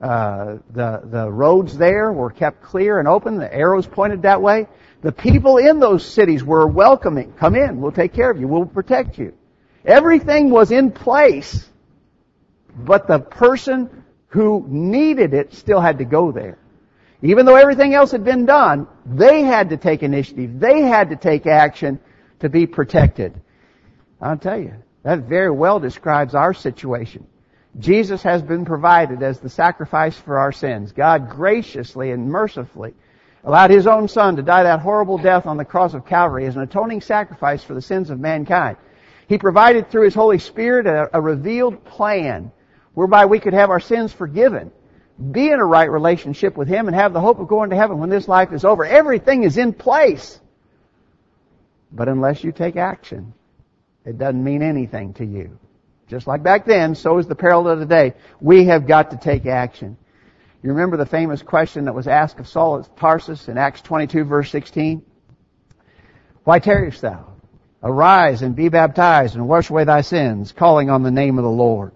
Uh, 0.00 0.58
the 0.70 1.02
the 1.04 1.30
roads 1.30 1.78
there 1.78 2.12
were 2.12 2.30
kept 2.30 2.64
clear 2.64 2.98
and 2.98 3.06
open. 3.06 3.38
The 3.38 3.54
arrows 3.54 3.86
pointed 3.86 4.22
that 4.22 4.42
way. 4.42 4.66
The 5.02 5.12
people 5.12 5.58
in 5.58 5.78
those 5.78 6.04
cities 6.04 6.42
were 6.42 6.66
welcoming. 6.66 7.34
Come 7.34 7.54
in. 7.54 7.80
We'll 7.80 7.92
take 7.92 8.12
care 8.12 8.28
of 8.28 8.40
you. 8.40 8.48
We'll 8.48 8.66
protect 8.66 9.18
you. 9.18 9.34
Everything 9.84 10.50
was 10.50 10.72
in 10.72 10.90
place, 10.90 11.64
but 12.76 13.06
the 13.06 13.20
person 13.20 14.04
who 14.28 14.66
needed 14.68 15.32
it 15.32 15.54
still 15.54 15.80
had 15.80 15.98
to 15.98 16.04
go 16.04 16.32
there. 16.32 16.58
Even 17.22 17.46
though 17.46 17.56
everything 17.56 17.94
else 17.94 18.12
had 18.12 18.24
been 18.24 18.46
done, 18.46 18.86
they 19.04 19.42
had 19.42 19.70
to 19.70 19.76
take 19.76 20.02
initiative. 20.02 20.60
They 20.60 20.82
had 20.82 21.10
to 21.10 21.16
take 21.16 21.46
action 21.46 21.98
to 22.40 22.48
be 22.48 22.66
protected. 22.66 23.40
I'll 24.20 24.36
tell 24.36 24.58
you, 24.58 24.74
that 25.02 25.20
very 25.20 25.50
well 25.50 25.80
describes 25.80 26.34
our 26.34 26.54
situation. 26.54 27.26
Jesus 27.78 28.22
has 28.22 28.42
been 28.42 28.64
provided 28.64 29.22
as 29.22 29.40
the 29.40 29.48
sacrifice 29.48 30.16
for 30.16 30.38
our 30.38 30.52
sins. 30.52 30.92
God 30.92 31.30
graciously 31.30 32.10
and 32.10 32.28
mercifully 32.28 32.94
allowed 33.44 33.70
His 33.70 33.86
own 33.86 34.08
Son 34.08 34.36
to 34.36 34.42
die 34.42 34.64
that 34.64 34.80
horrible 34.80 35.18
death 35.18 35.46
on 35.46 35.56
the 35.56 35.64
cross 35.64 35.94
of 35.94 36.06
Calvary 36.06 36.46
as 36.46 36.56
an 36.56 36.62
atoning 36.62 37.00
sacrifice 37.00 37.62
for 37.62 37.74
the 37.74 37.82
sins 37.82 38.10
of 38.10 38.18
mankind. 38.18 38.76
He 39.28 39.38
provided 39.38 39.90
through 39.90 40.04
His 40.04 40.14
Holy 40.14 40.38
Spirit 40.38 40.86
a, 40.86 41.10
a 41.16 41.20
revealed 41.20 41.84
plan 41.84 42.50
whereby 42.94 43.26
we 43.26 43.38
could 43.38 43.52
have 43.52 43.70
our 43.70 43.80
sins 43.80 44.12
forgiven, 44.12 44.72
be 45.32 45.48
in 45.48 45.58
a 45.58 45.64
right 45.64 45.90
relationship 45.90 46.56
with 46.56 46.68
Him, 46.68 46.86
and 46.86 46.94
have 46.94 47.12
the 47.12 47.20
hope 47.20 47.40
of 47.40 47.48
going 47.48 47.70
to 47.70 47.76
heaven 47.76 47.98
when 47.98 48.10
this 48.10 48.28
life 48.28 48.52
is 48.52 48.64
over. 48.64 48.84
Everything 48.84 49.42
is 49.42 49.58
in 49.58 49.72
place. 49.72 50.38
But 51.90 52.08
unless 52.08 52.44
you 52.44 52.52
take 52.52 52.76
action, 52.76 53.32
it 54.04 54.18
doesn't 54.18 54.42
mean 54.42 54.62
anything 54.62 55.14
to 55.14 55.24
you. 55.24 55.58
Just 56.08 56.26
like 56.26 56.42
back 56.42 56.64
then, 56.64 56.94
so 56.94 57.18
is 57.18 57.26
the 57.26 57.34
peril 57.34 57.68
of 57.68 57.78
today. 57.78 58.14
We 58.40 58.66
have 58.66 58.86
got 58.86 59.10
to 59.10 59.16
take 59.16 59.46
action. 59.46 59.96
You 60.62 60.70
remember 60.70 60.96
the 60.96 61.06
famous 61.06 61.42
question 61.42 61.84
that 61.84 61.94
was 61.94 62.08
asked 62.08 62.40
of 62.40 62.48
Saul 62.48 62.78
at 62.78 62.96
Tarsus 62.96 63.48
in 63.48 63.58
Acts 63.58 63.82
22 63.82 64.24
verse 64.24 64.50
16? 64.50 65.02
Why 66.44 66.58
tarriest 66.58 67.02
thou? 67.02 67.26
Arise 67.82 68.42
and 68.42 68.56
be 68.56 68.68
baptized 68.68 69.36
and 69.36 69.46
wash 69.46 69.70
away 69.70 69.84
thy 69.84 70.00
sins, 70.00 70.50
calling 70.50 70.90
on 70.90 71.02
the 71.02 71.10
name 71.10 71.38
of 71.38 71.44
the 71.44 71.50
Lord. 71.50 71.92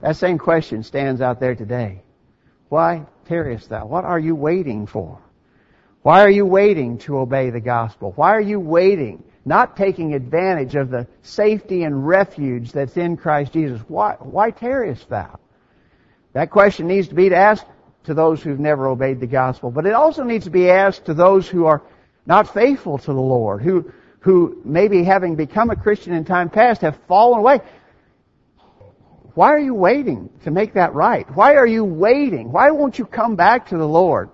That 0.00 0.16
same 0.16 0.38
question 0.38 0.82
stands 0.82 1.20
out 1.20 1.40
there 1.40 1.54
today. 1.54 2.02
Why 2.72 3.04
tarriest 3.26 3.68
thou? 3.68 3.84
What 3.84 4.06
are 4.06 4.18
you 4.18 4.34
waiting 4.34 4.86
for? 4.86 5.18
Why 6.00 6.22
are 6.22 6.30
you 6.30 6.46
waiting 6.46 6.96
to 7.00 7.18
obey 7.18 7.50
the 7.50 7.60
gospel? 7.60 8.14
Why 8.16 8.30
are 8.30 8.40
you 8.40 8.58
waiting, 8.58 9.22
not 9.44 9.76
taking 9.76 10.14
advantage 10.14 10.74
of 10.74 10.88
the 10.88 11.06
safety 11.20 11.82
and 11.82 12.08
refuge 12.08 12.72
that's 12.72 12.96
in 12.96 13.18
Christ 13.18 13.52
Jesus? 13.52 13.82
Why, 13.88 14.16
why 14.20 14.52
tarriest 14.52 15.06
thou? 15.10 15.38
That 16.32 16.50
question 16.50 16.86
needs 16.86 17.08
to 17.08 17.14
be 17.14 17.34
asked 17.34 17.66
to 18.04 18.14
those 18.14 18.42
who've 18.42 18.58
never 18.58 18.86
obeyed 18.86 19.20
the 19.20 19.26
gospel, 19.26 19.70
but 19.70 19.84
it 19.84 19.92
also 19.92 20.22
needs 20.24 20.46
to 20.46 20.50
be 20.50 20.70
asked 20.70 21.04
to 21.04 21.12
those 21.12 21.46
who 21.46 21.66
are 21.66 21.82
not 22.24 22.54
faithful 22.54 22.96
to 22.96 23.12
the 23.12 23.12
Lord, 23.12 23.60
who, 23.60 23.92
who 24.20 24.62
maybe 24.64 25.04
having 25.04 25.36
become 25.36 25.68
a 25.68 25.76
Christian 25.76 26.14
in 26.14 26.24
time 26.24 26.48
past 26.48 26.80
have 26.80 26.98
fallen 27.06 27.40
away. 27.40 27.60
Why 29.34 29.52
are 29.52 29.60
you 29.60 29.74
waiting 29.74 30.30
to 30.44 30.50
make 30.50 30.74
that 30.74 30.94
right? 30.94 31.26
Why 31.34 31.54
are 31.54 31.66
you 31.66 31.84
waiting? 31.84 32.52
Why 32.52 32.70
won't 32.70 32.98
you 32.98 33.06
come 33.06 33.36
back 33.36 33.68
to 33.68 33.78
the 33.78 33.88
Lord 33.88 34.30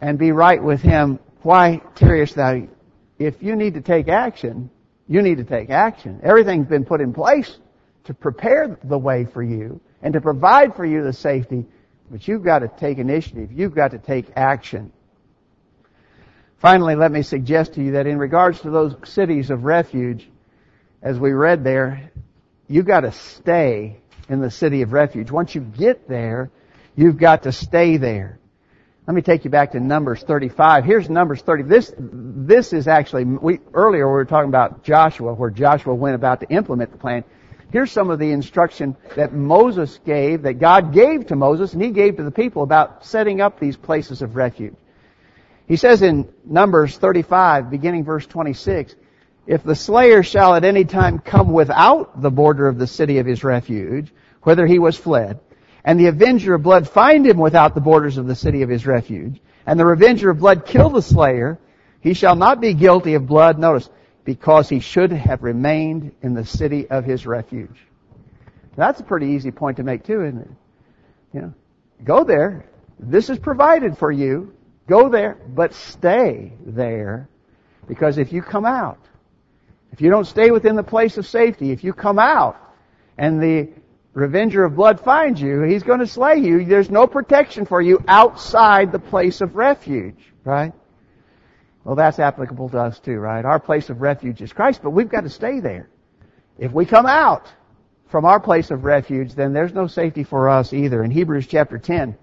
and 0.00 0.18
be 0.18 0.32
right 0.32 0.62
with 0.62 0.82
Him? 0.82 1.20
Why 1.42 1.80
tarriest 1.94 2.34
thou? 2.34 2.66
If 3.18 3.42
you 3.42 3.54
need 3.54 3.74
to 3.74 3.80
take 3.80 4.08
action, 4.08 4.70
you 5.06 5.22
need 5.22 5.36
to 5.36 5.44
take 5.44 5.70
action. 5.70 6.20
Everything's 6.22 6.66
been 6.66 6.84
put 6.84 7.00
in 7.00 7.12
place 7.12 7.58
to 8.04 8.14
prepare 8.14 8.78
the 8.82 8.98
way 8.98 9.24
for 9.24 9.42
you 9.42 9.80
and 10.02 10.14
to 10.14 10.20
provide 10.20 10.74
for 10.74 10.84
you 10.84 11.04
the 11.04 11.12
safety, 11.12 11.64
but 12.10 12.26
you've 12.26 12.42
got 12.42 12.60
to 12.60 12.68
take 12.68 12.98
initiative. 12.98 13.52
You've 13.52 13.74
got 13.74 13.92
to 13.92 13.98
take 13.98 14.26
action. 14.34 14.92
Finally, 16.58 16.96
let 16.96 17.12
me 17.12 17.22
suggest 17.22 17.74
to 17.74 17.82
you 17.82 17.92
that 17.92 18.06
in 18.06 18.18
regards 18.18 18.60
to 18.62 18.70
those 18.70 18.96
cities 19.04 19.50
of 19.50 19.64
refuge, 19.64 20.28
as 21.02 21.18
we 21.18 21.32
read 21.32 21.62
there, 21.62 22.10
you've 22.66 22.86
got 22.86 23.00
to 23.00 23.12
stay 23.12 24.00
in 24.28 24.40
the 24.40 24.50
city 24.50 24.82
of 24.82 24.92
refuge. 24.92 25.30
Once 25.30 25.54
you 25.54 25.60
get 25.60 26.08
there, 26.08 26.50
you've 26.96 27.18
got 27.18 27.44
to 27.44 27.52
stay 27.52 27.96
there. 27.96 28.38
Let 29.06 29.14
me 29.14 29.20
take 29.20 29.44
you 29.44 29.50
back 29.50 29.72
to 29.72 29.80
Numbers 29.80 30.22
35. 30.22 30.84
Here's 30.84 31.10
Numbers 31.10 31.42
30. 31.42 31.64
This, 31.64 31.92
this 31.98 32.72
is 32.72 32.88
actually, 32.88 33.24
we, 33.24 33.60
earlier 33.74 34.06
we 34.06 34.14
were 34.14 34.24
talking 34.24 34.48
about 34.48 34.82
Joshua, 34.82 35.34
where 35.34 35.50
Joshua 35.50 35.94
went 35.94 36.14
about 36.14 36.40
to 36.40 36.48
implement 36.48 36.90
the 36.90 36.96
plan. 36.96 37.24
Here's 37.70 37.92
some 37.92 38.08
of 38.08 38.18
the 38.18 38.30
instruction 38.30 38.96
that 39.16 39.34
Moses 39.34 39.98
gave, 40.06 40.42
that 40.42 40.54
God 40.54 40.94
gave 40.94 41.26
to 41.26 41.36
Moses, 41.36 41.74
and 41.74 41.82
he 41.82 41.90
gave 41.90 42.16
to 42.16 42.22
the 42.22 42.30
people 42.30 42.62
about 42.62 43.04
setting 43.04 43.42
up 43.42 43.60
these 43.60 43.76
places 43.76 44.22
of 44.22 44.36
refuge. 44.36 44.76
He 45.68 45.76
says 45.76 46.00
in 46.00 46.32
Numbers 46.44 46.96
35, 46.96 47.70
beginning 47.70 48.04
verse 48.04 48.26
26, 48.26 48.94
If 49.46 49.62
the 49.62 49.74
slayer 49.74 50.22
shall 50.22 50.54
at 50.54 50.64
any 50.64 50.84
time 50.84 51.18
come 51.18 51.52
without 51.52 52.20
the 52.20 52.30
border 52.30 52.66
of 52.66 52.78
the 52.78 52.86
city 52.86 53.18
of 53.18 53.26
his 53.26 53.44
refuge, 53.44 54.12
whither 54.42 54.66
he 54.66 54.78
was 54.78 54.96
fled, 54.96 55.40
and 55.84 56.00
the 56.00 56.06
avenger 56.06 56.54
of 56.54 56.62
blood 56.62 56.88
find 56.88 57.26
him 57.26 57.36
without 57.36 57.74
the 57.74 57.80
borders 57.80 58.16
of 58.16 58.26
the 58.26 58.34
city 58.34 58.62
of 58.62 58.70
his 58.70 58.86
refuge, 58.86 59.40
and 59.66 59.78
the 59.78 59.84
revenger 59.84 60.30
of 60.30 60.38
blood 60.38 60.64
kill 60.64 60.88
the 60.88 61.02
slayer, 61.02 61.58
he 62.00 62.14
shall 62.14 62.36
not 62.36 62.60
be 62.60 62.72
guilty 62.72 63.14
of 63.14 63.26
blood, 63.26 63.58
notice, 63.58 63.90
because 64.24 64.68
he 64.68 64.80
should 64.80 65.12
have 65.12 65.42
remained 65.42 66.12
in 66.22 66.32
the 66.32 66.44
city 66.44 66.88
of 66.88 67.04
his 67.04 67.26
refuge. 67.26 67.86
That's 68.76 69.00
a 69.00 69.04
pretty 69.04 69.26
easy 69.28 69.50
point 69.50 69.76
to 69.76 69.82
make 69.82 70.04
too, 70.04 70.24
isn't 70.24 70.40
it? 70.40 70.50
You 71.34 71.40
know, 71.42 71.54
go 72.02 72.24
there. 72.24 72.66
This 72.98 73.28
is 73.28 73.38
provided 73.38 73.98
for 73.98 74.10
you. 74.10 74.54
Go 74.86 75.08
there, 75.08 75.36
but 75.48 75.74
stay 75.74 76.52
there. 76.64 77.28
Because 77.86 78.18
if 78.18 78.32
you 78.32 78.40
come 78.42 78.64
out, 78.64 78.98
if 79.94 80.00
you 80.00 80.10
don't 80.10 80.24
stay 80.24 80.50
within 80.50 80.74
the 80.74 80.82
place 80.82 81.18
of 81.18 81.24
safety, 81.24 81.70
if 81.70 81.84
you 81.84 81.92
come 81.92 82.18
out 82.18 82.56
and 83.16 83.40
the 83.40 83.68
revenger 84.12 84.64
of 84.64 84.74
blood 84.74 84.98
finds 84.98 85.40
you, 85.40 85.62
he's 85.62 85.84
going 85.84 86.00
to 86.00 86.06
slay 86.08 86.38
you. 86.38 86.64
There's 86.64 86.90
no 86.90 87.06
protection 87.06 87.64
for 87.64 87.80
you 87.80 88.02
outside 88.08 88.90
the 88.90 88.98
place 88.98 89.40
of 89.40 89.54
refuge, 89.54 90.18
right? 90.42 90.72
Well, 91.84 91.94
that's 91.94 92.18
applicable 92.18 92.70
to 92.70 92.78
us 92.80 92.98
too, 92.98 93.18
right? 93.18 93.44
Our 93.44 93.60
place 93.60 93.88
of 93.88 94.00
refuge 94.00 94.42
is 94.42 94.52
Christ, 94.52 94.80
but 94.82 94.90
we've 94.90 95.08
got 95.08 95.20
to 95.20 95.30
stay 95.30 95.60
there. 95.60 95.88
If 96.58 96.72
we 96.72 96.86
come 96.86 97.06
out 97.06 97.46
from 98.08 98.24
our 98.24 98.40
place 98.40 98.72
of 98.72 98.82
refuge, 98.82 99.36
then 99.36 99.52
there's 99.52 99.74
no 99.74 99.86
safety 99.86 100.24
for 100.24 100.48
us 100.48 100.72
either. 100.72 101.04
In 101.04 101.12
Hebrews 101.12 101.46
chapter 101.46 101.78
10, 101.78 102.16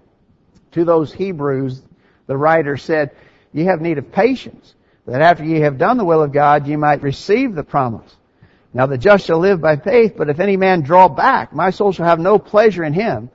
to 0.72 0.84
those 0.84 1.10
Hebrews, 1.10 1.80
the 2.26 2.36
writer 2.36 2.76
said, 2.76 3.12
You 3.50 3.64
have 3.64 3.80
need 3.80 3.96
of 3.96 4.12
patience, 4.12 4.74
that 5.06 5.20
after 5.20 5.44
ye 5.44 5.60
have 5.60 5.78
done 5.78 5.98
the 5.98 6.04
will 6.04 6.22
of 6.22 6.32
God, 6.32 6.66
ye 6.66 6.76
might 6.76 7.02
receive 7.02 7.54
the 7.54 7.64
promise. 7.64 8.16
Now 8.74 8.86
the 8.86 8.98
just 8.98 9.26
shall 9.26 9.38
live 9.38 9.60
by 9.60 9.76
faith, 9.76 10.14
but 10.16 10.30
if 10.30 10.40
any 10.40 10.56
man 10.56 10.82
draw 10.82 11.08
back, 11.08 11.52
my 11.52 11.70
soul 11.70 11.92
shall 11.92 12.06
have 12.06 12.20
no 12.20 12.38
pleasure 12.38 12.84
in 12.84 12.94
him. 12.94 13.30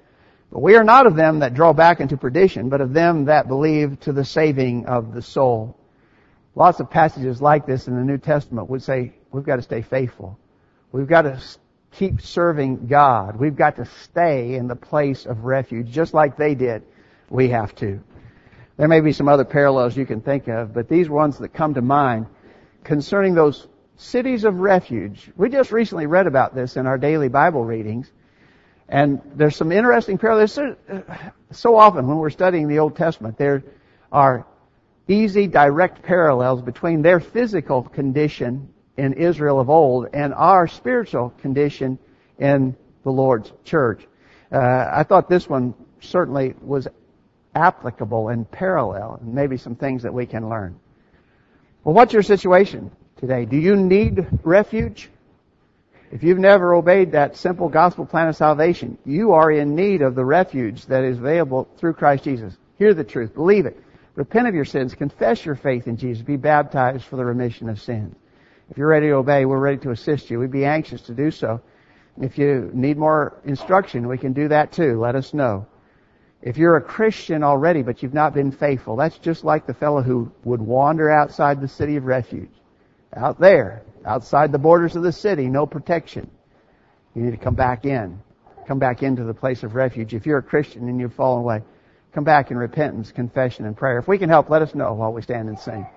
But 0.52 0.62
we 0.62 0.76
are 0.76 0.84
not 0.84 1.06
of 1.06 1.16
them 1.16 1.40
that 1.40 1.54
draw 1.54 1.74
back 1.74 2.00
into 2.00 2.18
perdition, 2.18 2.70
but 2.70 2.82
of 2.82 2.94
them 2.94 3.26
that 3.26 3.48
believe 3.48 4.00
to 4.02 4.14
the 4.14 4.26
saving 4.26 4.86
of 4.86 5.14
the 5.14 5.22
soul. 5.22 5.78
Lots 6.56 6.80
of 6.80 6.90
passages 6.90 7.42
like 7.42 7.68
this 7.68 7.88
in 7.88 7.96
the 7.96 8.04
New 8.04 8.18
Testament 8.18 8.70
would 8.70 8.82
say 8.82 9.14
we've 9.32 9.46
got 9.46 9.58
to 9.58 9.62
stay 9.62 9.82
faithful. 9.82 10.40
We've 10.92 11.08
got 11.08 11.24
to 11.24 11.40
keep 11.92 12.22
serving 12.22 12.88
God. 12.88 13.36
We've 13.36 13.56
got 13.56 13.76
to 13.76 13.86
stay 14.04 14.56
in 14.56 14.68
the 14.68 14.76
place 14.76 15.26
of 15.26 15.44
refuge, 15.44 15.92
just 15.92 16.14
like 16.14 16.38
they 16.38 16.56
did. 16.56 16.84
We 17.30 17.50
have 17.50 17.76
to. 17.76 18.02
There 18.78 18.88
may 18.88 19.02
be 19.02 19.12
some 19.12 19.28
other 19.28 19.44
parallels 19.44 19.98
you 19.98 20.06
can 20.06 20.22
think 20.22 20.48
of, 20.48 20.74
but 20.74 20.88
these 20.88 21.10
ones 21.10 21.40
that 21.40 21.50
come 21.50 21.74
to 21.74 21.82
mind 21.82 22.28
concerning 22.84 23.34
those 23.34 23.68
cities 23.96 24.44
of 24.44 24.60
refuge. 24.60 25.32
We 25.36 25.50
just 25.50 25.72
recently 25.72 26.06
read 26.06 26.28
about 26.28 26.54
this 26.54 26.78
in 26.78 26.86
our 26.86 27.00
daily 27.00 27.28
Bible 27.28 27.66
readings. 27.66 28.12
And 28.88 29.20
there's 29.34 29.56
some 29.56 29.72
interesting 29.72 30.20
parallels. 30.20 30.58
So 31.52 31.76
often 31.76 32.08
when 32.08 32.18
we're 32.18 32.30
studying 32.30 32.68
the 32.68 32.80
Old 32.80 32.96
Testament, 32.96 33.38
there 33.38 33.64
are 34.12 34.46
easy, 35.08 35.48
direct 35.48 36.04
parallels 36.04 36.62
between 36.62 37.02
their 37.02 37.20
physical 37.20 37.82
condition 37.82 38.70
in 38.96 39.14
Israel 39.14 39.60
of 39.60 39.70
old 39.70 40.08
and 40.14 40.34
our 40.34 40.68
spiritual 40.68 41.32
condition 41.42 41.98
in 42.38 42.76
the 43.04 43.12
Lord's 43.12 43.52
church. 43.64 44.06
Uh, 44.52 44.58
I 44.94 45.04
thought 45.04 45.28
this 45.30 45.50
one 45.50 45.74
certainly 46.00 46.56
was 46.62 46.88
applicable 47.58 48.30
and 48.30 48.50
parallel, 48.50 49.18
and 49.20 49.34
maybe 49.34 49.58
some 49.58 49.76
things 49.76 50.04
that 50.04 50.14
we 50.14 50.26
can 50.26 50.48
learn. 50.48 50.80
Well, 51.84 51.96
what's 51.96 52.14
your 52.14 52.22
situation 52.22 52.92
today? 53.18 53.46
Do 53.46 53.58
you 53.58 53.76
need 53.76 54.28
refuge? 54.44 55.10
If 56.12 56.24
you've 56.24 56.38
never 56.38 56.74
obeyed 56.74 57.12
that 57.14 57.36
simple 57.36 57.68
gospel 57.68 58.06
plan 58.06 58.28
of 58.28 58.36
salvation, 58.36 58.98
you 59.06 59.34
are 59.34 59.52
in 59.52 59.76
need 59.76 60.02
of 60.02 60.16
the 60.16 60.24
refuge 60.24 60.86
that 60.86 61.04
is 61.04 61.18
available 61.18 61.68
through 61.78 61.94
Christ 61.94 62.24
Jesus. 62.24 62.56
Hear 62.78 62.94
the 62.94 63.04
truth, 63.04 63.34
believe 63.34 63.66
it, 63.66 63.78
repent 64.16 64.48
of 64.48 64.56
your 64.56 64.66
sins, 64.66 64.94
confess 64.94 65.44
your 65.44 65.56
faith 65.56 65.88
in 65.88 65.98
Jesus, 65.98 66.24
be 66.24 66.38
baptized 66.38 67.04
for 67.06 67.16
the 67.16 67.26
remission 67.26 67.68
of 67.70 67.82
sins. 67.82 68.16
If 68.70 68.78
you're 68.78 68.88
ready 68.88 69.08
to 69.08 69.14
obey, 69.14 69.46
we're 69.46 69.60
ready 69.60 69.80
to 69.80 69.92
assist 69.92 70.30
you. 70.30 70.40
We'd 70.40 70.52
be 70.52 70.66
anxious 70.66 71.02
to 71.04 71.14
do 71.14 71.32
so. 71.32 71.62
If 72.22 72.38
you 72.38 72.70
need 72.74 72.98
more 72.98 73.40
instruction, 73.46 74.08
we 74.08 74.18
can 74.18 74.34
do 74.34 74.48
that 74.50 74.72
too. 74.72 75.00
Let 75.00 75.16
us 75.16 75.34
know. 75.34 75.68
If 76.42 76.58
you're 76.58 76.78
a 76.78 76.82
Christian 76.82 77.44
already, 77.44 77.82
but 77.82 78.04
you've 78.04 78.14
not 78.14 78.34
been 78.34 78.52
faithful, 78.52 78.96
that's 78.96 79.18
just 79.18 79.44
like 79.44 79.66
the 79.66 79.74
fellow 79.74 80.02
who 80.02 80.32
would 80.44 80.62
wander 80.62 81.10
outside 81.10 81.60
the 81.60 81.68
city 81.68 81.96
of 81.96 82.06
refuge. 82.06 82.52
Out 83.16 83.40
there, 83.40 83.84
outside 84.06 84.52
the 84.52 84.60
borders 84.60 84.96
of 84.96 85.04
the 85.04 85.12
city, 85.12 85.48
no 85.48 85.66
protection. 85.66 86.30
You 87.16 87.24
need 87.24 87.32
to 87.32 87.38
come 87.38 87.56
back 87.56 87.86
in. 87.86 88.20
Come 88.68 88.80
back 88.80 89.02
into 89.02 89.24
the 89.24 89.34
place 89.34 89.64
of 89.64 89.76
refuge. 89.76 90.14
If 90.14 90.26
you're 90.26 90.38
a 90.38 90.44
Christian 90.44 90.88
and 90.88 91.00
you've 91.00 91.14
fallen 91.14 91.40
away, 91.40 91.62
come 92.14 92.24
back 92.24 92.52
in 92.52 92.58
repentance, 92.58 93.12
confession, 93.12 93.66
and 93.66 93.76
prayer. 93.76 93.98
If 93.98 94.08
we 94.08 94.18
can 94.18 94.30
help, 94.30 94.50
let 94.50 94.62
us 94.62 94.76
know 94.76 94.94
while 94.94 95.14
we 95.14 95.22
stand 95.22 95.50
and 95.50 95.58
sing. 95.58 95.88